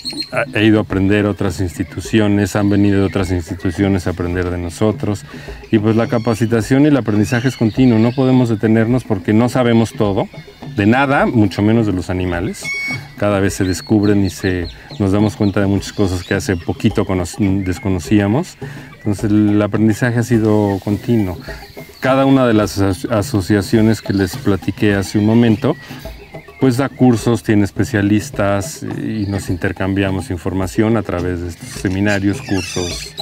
he, 0.54 0.64
ido 0.64 0.78
a 0.78 0.82
aprender 0.82 1.26
otras 1.26 1.60
instituciones, 1.60 2.54
han 2.56 2.68
venido 2.68 3.00
de 3.00 3.06
otras 3.06 3.30
instituciones 3.30 4.06
a 4.06 4.10
aprender 4.10 4.50
de 4.50 4.58
nosotros, 4.58 5.24
y 5.70 5.78
pues 5.78 5.96
la 5.96 6.06
capacitación 6.06 6.84
y 6.84 6.88
el 6.88 6.96
aprendizaje 6.96 7.48
es 7.48 7.56
continuo, 7.56 7.98
no 7.98 8.12
podemos 8.12 8.48
detenernos 8.48 9.04
porque 9.04 9.32
no 9.32 9.48
sabemos 9.48 9.92
todo, 9.92 10.28
de 10.76 10.86
nada, 10.86 11.26
mucho 11.26 11.62
menos 11.62 11.86
de 11.86 11.92
los 11.92 12.08
animales. 12.10 12.62
Cada 13.18 13.40
vez 13.40 13.54
se 13.54 13.64
descubren 13.64 14.24
y 14.24 14.30
se, 14.30 14.68
nos 14.98 15.12
damos 15.12 15.36
cuenta 15.36 15.60
de 15.60 15.66
muchas 15.66 15.92
cosas 15.92 16.24
que 16.24 16.34
hace 16.34 16.56
poquito 16.56 17.04
cono- 17.04 17.24
desconocíamos. 17.38 18.56
Entonces 18.98 19.24
el 19.30 19.60
aprendizaje 19.60 20.18
ha 20.18 20.22
sido 20.22 20.78
continuo. 20.82 21.38
Cada 22.02 22.26
una 22.26 22.46
de 22.46 22.52
las 22.52 22.78
aso- 22.78 23.08
asociaciones 23.10 24.02
que 24.02 24.12
les 24.12 24.36
platiqué 24.36 24.94
hace 24.94 25.18
un 25.18 25.24
momento, 25.24 25.76
pues 26.60 26.76
da 26.76 26.88
cursos, 26.88 27.42
tiene 27.44 27.64
especialistas 27.64 28.82
y 28.82 29.26
nos 29.28 29.48
intercambiamos 29.48 30.30
información 30.30 30.96
a 30.96 31.02
través 31.02 31.40
de 31.40 31.48
estos 31.50 31.68
seminarios, 31.80 32.38
cursos, 32.42 33.14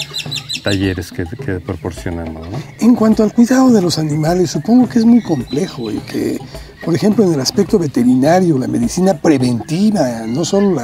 talleres 0.65 1.13
que, 1.13 1.25
proporcionamos. 1.61 2.49
En 2.81 2.95
cuanto 2.95 3.23
al 3.23 3.33
cuidado 3.35 3.71
de 3.71 3.83
los 3.83 3.99
animales, 3.99 4.51
supongo 4.51 4.89
que 4.89 4.99
es 4.99 5.05
muy 5.05 5.23
complejo 5.23 5.91
y 5.91 5.99
que, 5.99 6.39
por 6.85 6.95
ejemplo, 6.95 7.25
en 7.25 7.35
el 7.35 7.41
aspecto 7.41 7.79
veterinario, 7.79 8.59
la 8.59 8.67
medicina 8.67 9.13
preventiva, 9.15 10.23
no 10.27 10.45
solo 10.47 10.75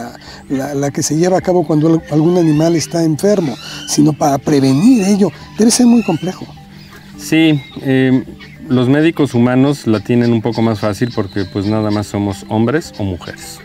la, 0.51 0.75
la- 0.75 0.91
que 0.91 1.03
se 1.03 1.17
lleva 1.17 1.39
a 1.39 1.43
cabo 1.43 1.67
cuando 1.67 1.89
al- 1.89 2.03
algún 2.11 2.37
animal 2.39 2.77
está 2.77 3.03
enfermo, 3.05 3.55
sino 3.89 4.13
para 4.13 4.37
prevenir 4.39 5.03
ello, 5.05 5.31
debe 5.59 5.71
ser 5.71 5.87
muy 5.87 6.03
complejo. 6.03 6.47
Sí, 7.27 7.61
eh, 7.83 8.23
los 8.69 8.89
médicos 8.89 9.35
humanos 9.35 9.89
la 9.89 9.99
tienen 9.99 10.33
un 10.33 10.41
poco 10.43 10.63
más 10.63 10.79
fácil 10.79 11.11
porque 11.13 11.45
pues 11.45 11.67
nada 11.67 11.91
más 11.91 12.07
somos 12.07 12.47
hombres 12.49 12.93
o 12.99 13.03
mujeres. 13.03 13.59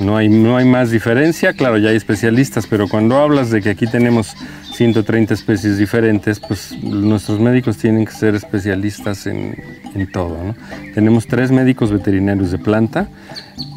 No 0.00 0.16
hay, 0.16 0.30
no 0.30 0.56
hay 0.56 0.64
más 0.64 0.90
diferencia, 0.90 1.52
claro, 1.52 1.76
ya 1.76 1.90
hay 1.90 1.96
especialistas, 1.96 2.66
pero 2.66 2.88
cuando 2.88 3.18
hablas 3.18 3.50
de 3.50 3.60
que 3.60 3.68
aquí 3.68 3.86
tenemos 3.86 4.34
130 4.72 5.34
especies 5.34 5.76
diferentes, 5.76 6.40
pues 6.40 6.72
nuestros 6.82 7.40
médicos 7.40 7.76
tienen 7.76 8.06
que 8.06 8.12
ser 8.12 8.34
especialistas 8.34 9.26
en, 9.26 9.62
en 9.94 10.10
todo. 10.10 10.42
¿no? 10.42 10.56
Tenemos 10.94 11.26
tres 11.26 11.50
médicos 11.50 11.92
veterinarios 11.92 12.52
de 12.52 12.58
planta, 12.58 13.10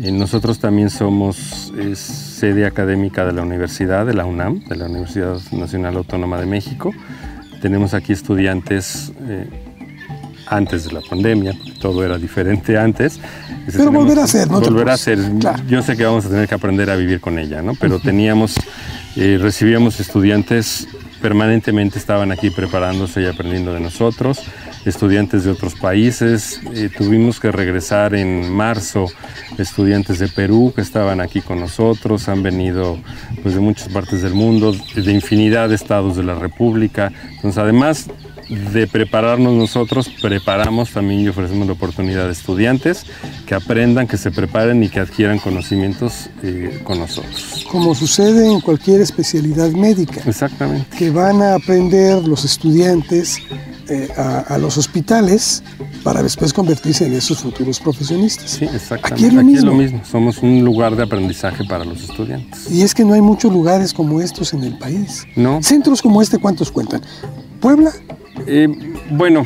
eh, 0.02 0.14
nosotros 0.14 0.60
también 0.60 0.90
somos 0.90 1.74
sede 1.96 2.66
académica 2.66 3.26
de 3.26 3.34
la 3.34 3.42
universidad, 3.42 4.06
de 4.06 4.14
la 4.14 4.24
UNAM, 4.24 4.64
de 4.70 4.78
la 4.78 4.86
Universidad 4.86 5.38
Nacional 5.52 5.98
Autónoma 5.98 6.40
de 6.40 6.46
México. 6.46 6.94
Tenemos 7.62 7.94
aquí 7.94 8.14
estudiantes 8.14 9.12
eh, 9.28 9.48
antes 10.48 10.86
de 10.86 10.94
la 10.94 11.02
pandemia, 11.02 11.54
todo 11.80 12.04
era 12.04 12.18
diferente 12.18 12.78
antes. 12.78 13.20
Pero 13.72 13.92
volver 13.92 14.20
a 14.20 14.28
ser, 14.28 14.50
¿no? 14.50 14.60
Volver 14.62 14.90
a 14.90 14.98
ser. 14.98 15.20
Yo 15.68 15.82
sé 15.82 15.96
que 15.96 16.06
vamos 16.06 16.26
a 16.26 16.30
tener 16.30 16.48
que 16.48 16.56
aprender 16.56 16.90
a 16.90 16.96
vivir 16.96 17.20
con 17.20 17.38
ella, 17.38 17.62
¿no? 17.62 17.76
Pero 17.76 18.00
teníamos, 18.00 18.56
eh, 19.16 19.38
recibíamos 19.40 20.00
estudiantes 20.00 20.88
permanentemente, 21.22 22.00
estaban 22.00 22.32
aquí 22.32 22.50
preparándose 22.50 23.22
y 23.22 23.26
aprendiendo 23.26 23.74
de 23.74 23.82
nosotros 23.82 24.42
estudiantes 24.86 25.44
de 25.44 25.52
otros 25.52 25.76
países. 25.76 26.60
Eh, 26.74 26.90
tuvimos 26.96 27.40
que 27.40 27.52
regresar 27.52 28.16
en 28.16 28.52
marzo 28.52 29.08
estudiantes 29.58 30.20
de 30.20 30.28
Perú 30.28 30.72
que 30.76 30.82
estaban 30.82 31.20
aquí 31.22 31.42
con 31.42 31.60
nosotros, 31.60 32.30
han 32.30 32.44
venido 32.44 32.98
pues, 33.44 33.56
de 33.56 33.62
muchas 33.62 33.90
partes 33.90 34.22
del 34.22 34.34
mundo, 34.34 34.74
de 34.96 35.12
infinidad 35.12 35.70
de 35.70 35.76
estados 35.76 36.16
de 36.16 36.24
la 36.24 36.36
República. 36.36 37.12
Entonces, 37.36 37.58
además 37.58 38.10
de 38.50 38.88
prepararnos 38.88 39.54
nosotros, 39.54 40.10
preparamos 40.22 40.92
también 40.92 41.22
y 41.22 41.28
ofrecemos 41.28 41.68
la 41.68 41.74
oportunidad 41.74 42.28
a 42.28 42.32
estudiantes 42.32 43.06
que 43.46 43.56
aprendan, 43.56 44.08
que 44.08 44.18
se 44.18 44.32
preparen 44.32 44.84
y 44.84 44.90
que 44.90 45.00
adquieran 45.00 45.40
conocimientos 45.40 46.30
eh, 46.44 46.82
con 46.84 47.00
nosotros. 47.00 47.66
Como 47.72 47.94
sucede 47.94 48.52
en 48.52 48.60
cualquier 48.62 49.02
especialidad 49.02 49.70
médica. 49.72 50.22
Exactamente. 50.26 50.98
Que 50.98 51.12
van 51.12 51.42
a 51.42 51.56
aprender 51.56 52.28
los 52.28 52.44
estudiantes 52.44 53.40
eh, 53.88 54.08
a, 54.16 54.58
los 54.60 54.78
hospitales 54.78 55.64
para 56.04 56.22
después 56.22 56.54
convertirse 56.54 57.08
en 57.08 57.14
esos 57.14 57.40
futuros 57.40 57.80
profesionistas. 57.80 58.52
Sí, 58.52 58.66
exactamente. 58.66 59.14
Aquí, 59.16 59.26
es 59.26 59.34
lo, 59.34 59.44
mismo. 59.44 59.72
lo, 59.72 59.78
mismo. 59.78 60.02
Somos 60.06 60.38
un 60.44 60.64
lugar 60.64 60.96
de 60.96 61.04
aprendizaje 61.04 61.64
para 61.66 61.86
los 61.86 62.02
estudiantes. 62.02 62.70
Y 62.72 62.84
es 62.84 62.94
que 62.94 63.04
no 63.04 63.14
hay 63.14 63.22
muchos 63.22 63.52
lugares 63.52 63.94
como 63.94 64.22
estos 64.22 64.54
en 64.54 64.64
el 64.64 64.78
país. 64.78 65.26
No. 65.36 65.62
Centros 65.64 66.02
como 66.02 66.22
este, 66.22 66.38
¿cuántos 66.38 66.72
cuentan? 66.72 67.02
¿Puebla? 67.60 67.92
Eh, 68.48 68.68
bueno, 69.12 69.46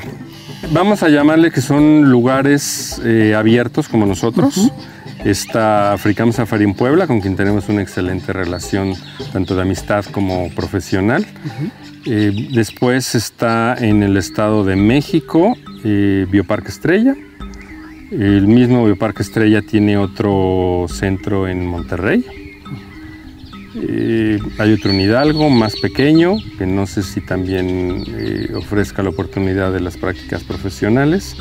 vamos 0.71 1.03
a 1.03 1.09
llamarle 1.09 1.51
que 1.51 1.61
son 1.61 2.09
lugares 2.09 3.01
eh, 3.03 3.35
abiertos 3.35 3.87
como 3.87 4.05
nosotros. 4.05 4.71
Está 5.23 5.93
Africam 5.93 6.33
Safari 6.33 6.65
en 6.65 6.73
Puebla, 6.73 7.07
con 7.07 7.21
quien 7.21 7.35
tenemos 7.37 7.69
una 7.69 7.81
excelente 7.81 8.33
relación, 8.33 8.93
tanto 9.31 9.55
de 9.55 9.61
amistad 9.61 10.03
como 10.05 10.49
profesional. 10.49 11.25
Eh, 12.05 12.49
después 12.51 13.15
está 13.15 13.75
en 13.79 14.03
el 14.03 14.17
Estado 14.17 14.65
de 14.65 14.75
México, 14.75 15.55
eh, 15.85 16.27
Bioparque 16.29 16.69
Estrella. 16.69 17.15
El 18.11 18.47
mismo 18.47 18.85
Bioparque 18.85 19.23
Estrella 19.23 19.61
tiene 19.61 19.97
otro 19.97 20.87
centro 20.89 21.47
en 21.47 21.65
Monterrey. 21.65 22.42
Eh, 23.75 24.39
hay 24.57 24.73
otro 24.73 24.91
en 24.91 25.01
Hidalgo, 25.01 25.49
más 25.49 25.75
pequeño, 25.75 26.35
que 26.57 26.65
no 26.65 26.85
sé 26.87 27.03
si 27.03 27.21
también 27.21 28.03
ofrezca 28.55 29.03
la 29.03 29.09
oportunidad 29.09 29.71
de 29.73 29.79
las 29.79 29.97
prácticas 29.97 30.43
profesionales. 30.43 31.35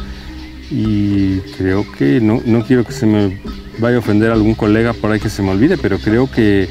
Y 0.70 1.38
creo 1.58 1.84
que, 1.92 2.20
no, 2.20 2.40
no 2.46 2.64
quiero 2.64 2.84
que 2.84 2.92
se 2.92 3.06
me 3.06 3.40
vaya 3.78 3.96
a 3.96 3.98
ofender 3.98 4.30
a 4.30 4.34
algún 4.34 4.54
colega 4.54 4.92
por 4.94 5.12
ahí 5.12 5.20
que 5.20 5.28
se 5.28 5.42
me 5.42 5.50
olvide, 5.50 5.76
pero 5.76 5.98
creo 5.98 6.30
que 6.30 6.68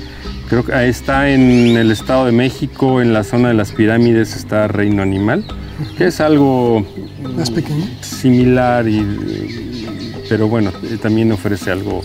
Creo 0.51 0.65
que 0.65 0.89
está 0.89 1.29
en 1.29 1.77
el 1.77 1.91
Estado 1.91 2.25
de 2.25 2.33
México, 2.33 3.01
en 3.01 3.13
la 3.13 3.23
zona 3.23 3.47
de 3.47 3.53
las 3.53 3.71
pirámides, 3.71 4.35
está 4.35 4.67
Reino 4.67 5.01
Animal, 5.01 5.45
que 5.97 6.07
es 6.07 6.19
algo 6.19 6.85
más 7.37 7.49
pequeño, 7.49 7.85
similar, 8.01 8.85
y, 8.85 10.19
pero 10.27 10.49
bueno, 10.49 10.73
eh, 10.83 10.97
también 11.01 11.31
ofrece 11.31 11.71
algo, 11.71 12.01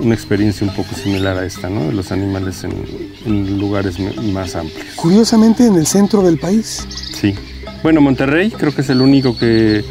una 0.00 0.14
experiencia 0.14 0.66
un 0.66 0.74
poco 0.74 0.94
similar 0.94 1.36
a 1.36 1.44
esta, 1.44 1.68
¿no? 1.68 1.86
De 1.86 1.92
los 1.92 2.12
animales 2.12 2.64
en, 2.64 3.58
lugares 3.58 3.96
más 4.32 4.54
amplios. 4.54 4.94
Curiosamente, 4.96 5.66
en 5.66 5.74
el 5.76 5.86
centro 5.86 6.22
del 6.22 6.38
país. 6.38 6.86
Sí. 7.14 7.34
Bueno, 7.82 8.00
Monterrey 8.00 8.50
creo 8.50 8.74
que 8.74 8.82
es 8.82 8.90
el 8.90 9.00
único 9.00 9.36
que, 9.36 9.84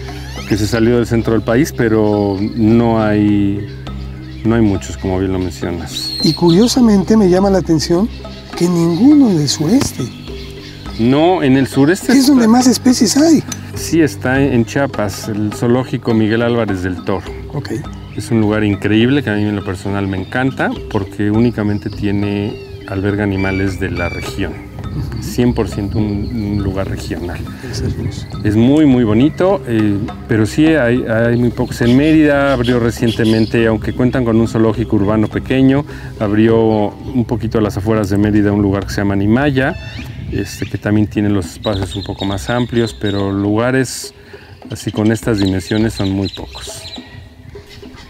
que 0.47 0.57
se 0.57 0.67
salió 0.67 0.97
del 0.97 1.07
centro 1.07 1.33
del 1.33 1.41
país, 1.41 1.73
pero 1.75 2.37
no 2.55 3.03
hay 3.03 3.59
no 4.43 4.55
hay 4.55 4.61
muchos, 4.61 4.97
como 4.97 5.19
bien 5.19 5.33
lo 5.33 5.39
mencionas. 5.39 6.13
Y 6.23 6.33
curiosamente 6.33 7.15
me 7.15 7.29
llama 7.29 7.49
la 7.49 7.59
atención 7.59 8.09
que 8.57 8.67
ninguno 8.67 9.29
en 9.29 9.39
el 9.39 9.49
sureste. 9.49 10.03
No, 10.99 11.41
en 11.43 11.57
el 11.57 11.67
sureste. 11.67 12.11
es 12.11 12.27
donde 12.27 12.47
más 12.47 12.67
especies 12.67 13.17
hay. 13.17 13.43
Sí, 13.75 14.01
está 14.01 14.41
en 14.41 14.65
Chiapas, 14.65 15.29
el 15.29 15.53
zoológico 15.53 16.13
Miguel 16.13 16.41
Álvarez 16.41 16.83
del 16.83 17.03
Toro. 17.03 17.25
Ok. 17.53 17.71
Es 18.21 18.29
un 18.29 18.39
lugar 18.39 18.63
increíble 18.63 19.23
que 19.23 19.31
a 19.31 19.35
mí 19.35 19.41
en 19.45 19.55
lo 19.55 19.65
personal 19.65 20.07
me 20.07 20.15
encanta 20.15 20.69
porque 20.91 21.31
únicamente 21.31 21.89
tiene 21.89 22.53
alberga 22.87 23.23
animales 23.23 23.79
de 23.79 23.89
la 23.89 24.09
región. 24.09 24.53
100% 25.21 25.95
un, 25.95 26.61
lugar 26.61 26.87
regional. 26.87 27.39
Es 28.43 28.55
muy, 28.55 28.85
muy 28.85 29.03
bonito, 29.05 29.63
eh, 29.65 29.97
pero 30.27 30.45
sí 30.45 30.67
hay, 30.67 30.99
muy 31.35 31.49
pocos. 31.49 31.81
En 31.81 31.97
Mérida 31.97 32.53
abrió 32.53 32.79
recientemente, 32.79 33.65
aunque 33.65 33.91
cuentan 33.91 34.23
con 34.23 34.39
un 34.39 34.47
zoológico 34.47 34.97
urbano 34.97 35.27
pequeño, 35.27 35.83
abrió 36.19 36.89
un 36.89 37.25
poquito 37.25 37.57
a 37.57 37.61
las 37.61 37.75
afueras 37.77 38.11
de 38.11 38.19
Mérida 38.19 38.51
un 38.51 38.61
lugar 38.61 38.85
que 38.85 38.91
se 38.91 38.97
llama 38.97 39.15
Animaya, 39.15 39.73
este, 40.31 40.67
que 40.67 40.77
también 40.77 41.07
tiene 41.07 41.29
los 41.29 41.53
espacios 41.53 41.95
un 41.95 42.03
poco 42.03 42.23
más 42.25 42.51
amplios, 42.51 42.93
pero 42.93 43.31
lugares 43.31 44.13
así 44.69 44.91
con 44.91 45.11
estas 45.11 45.39
dimensiones 45.39 45.93
son 45.93 46.11
muy 46.11 46.29
pocos. 46.29 47.00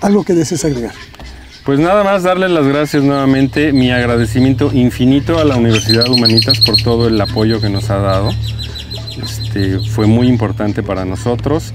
¿Algo 0.01 0.23
que 0.23 0.33
desees 0.33 0.65
agregar? 0.65 0.93
Pues 1.63 1.79
nada 1.79 2.03
más 2.03 2.23
darles 2.23 2.49
las 2.49 2.65
gracias 2.65 3.03
nuevamente, 3.03 3.71
mi 3.71 3.91
agradecimiento 3.91 4.71
infinito 4.73 5.37
a 5.37 5.45
la 5.45 5.57
Universidad 5.57 6.09
Humanitas 6.09 6.59
por 6.61 6.75
todo 6.81 7.07
el 7.07 7.21
apoyo 7.21 7.61
que 7.61 7.69
nos 7.69 7.91
ha 7.91 7.97
dado. 7.97 8.31
Este, 9.21 9.77
fue 9.77 10.07
muy 10.07 10.27
importante 10.27 10.81
para 10.81 11.05
nosotros, 11.05 11.73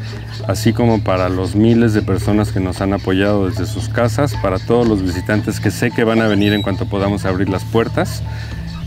así 0.49 0.73
como 0.73 1.05
para 1.05 1.29
los 1.29 1.55
miles 1.55 1.95
de 1.95 2.03
personas 2.03 2.51
que 2.51 2.59
nos 2.59 2.81
han 2.81 2.95
apoyado 2.95 3.49
desde 3.49 3.65
sus 3.67 3.89
casas, 3.89 4.35
para 4.43 4.59
todos 4.59 4.89
los 4.89 5.03
visitantes 5.03 5.61
que 5.61 5.71
sé 5.71 5.93
que 5.93 6.03
van 6.03 6.21
a 6.21 6.27
venir 6.27 6.53
en 6.53 6.63
cuanto 6.63 6.87
podamos 6.87 7.25
abrir 7.25 7.49
las 7.49 7.63
puertas. 7.63 8.25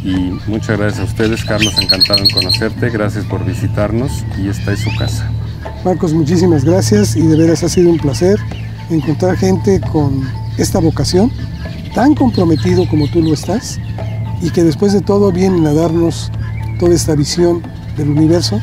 Y 0.04 0.15
muchas 0.47 0.78
gracias 0.78 0.99
a 0.99 1.04
ustedes, 1.06 1.45
Carlos, 1.45 1.75
encantado 1.82 2.21
en 2.21 2.30
conocerte, 2.30 2.89
gracias 2.89 3.23
por 3.23 3.45
visitarnos 3.45 4.25
y 4.38 4.49
esta 4.49 4.73
es 4.73 4.82
su 4.82 4.93
casa. 4.97 5.32
Marcos, 5.86 6.13
muchísimas 6.13 6.65
gracias 6.65 7.15
y 7.15 7.21
de 7.21 7.38
veras 7.38 7.63
ha 7.63 7.69
sido 7.69 7.89
un 7.89 7.99
placer 7.99 8.38
encontrar 8.89 9.38
gente 9.38 9.80
con 9.91 10.28
esta 10.58 10.80
vocación, 10.80 11.32
tan 11.93 12.15
comprometido 12.15 12.88
como 12.88 13.08
tú 13.10 13.21
lo 13.21 13.34
estás, 13.34 13.80
y 14.41 14.49
que 14.52 14.63
después 14.63 14.93
de 14.93 15.02
todo 15.02 15.32
vienen 15.32 15.65
a 15.67 15.73
darnos 15.73 16.32
toda 16.80 16.95
esta 16.95 17.15
visión 17.15 17.62
del 17.97 18.10
universo 18.10 18.60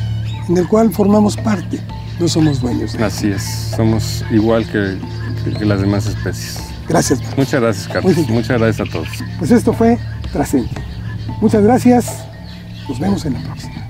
en 0.49 0.57
el 0.57 0.67
cual 0.67 0.91
formamos 0.91 1.37
parte, 1.37 1.79
no 2.19 2.27
somos 2.27 2.61
dueños. 2.61 2.95
Así 2.95 3.27
es, 3.27 3.71
somos 3.75 4.23
igual 4.31 4.65
que, 4.69 4.97
las 5.63 5.81
demás 5.81 6.05
especies. 6.07 6.57
Gracias. 6.87 7.19
Muchas 7.37 7.61
gracias, 7.61 7.87
Carlos. 7.87 8.17
Muchas 8.29 8.59
gracias 8.59 8.87
a 8.87 8.91
todos. 8.91 9.07
Pues 9.39 9.51
esto 9.51 9.73
fue 9.73 9.97
Trascendente. 10.31 10.81
Muchas 11.41 11.63
gracias. 11.63 12.25
Nos 12.87 12.99
vemos 12.99 13.25
en 13.25 13.33
la 13.33 13.39
próxima. 13.41 13.86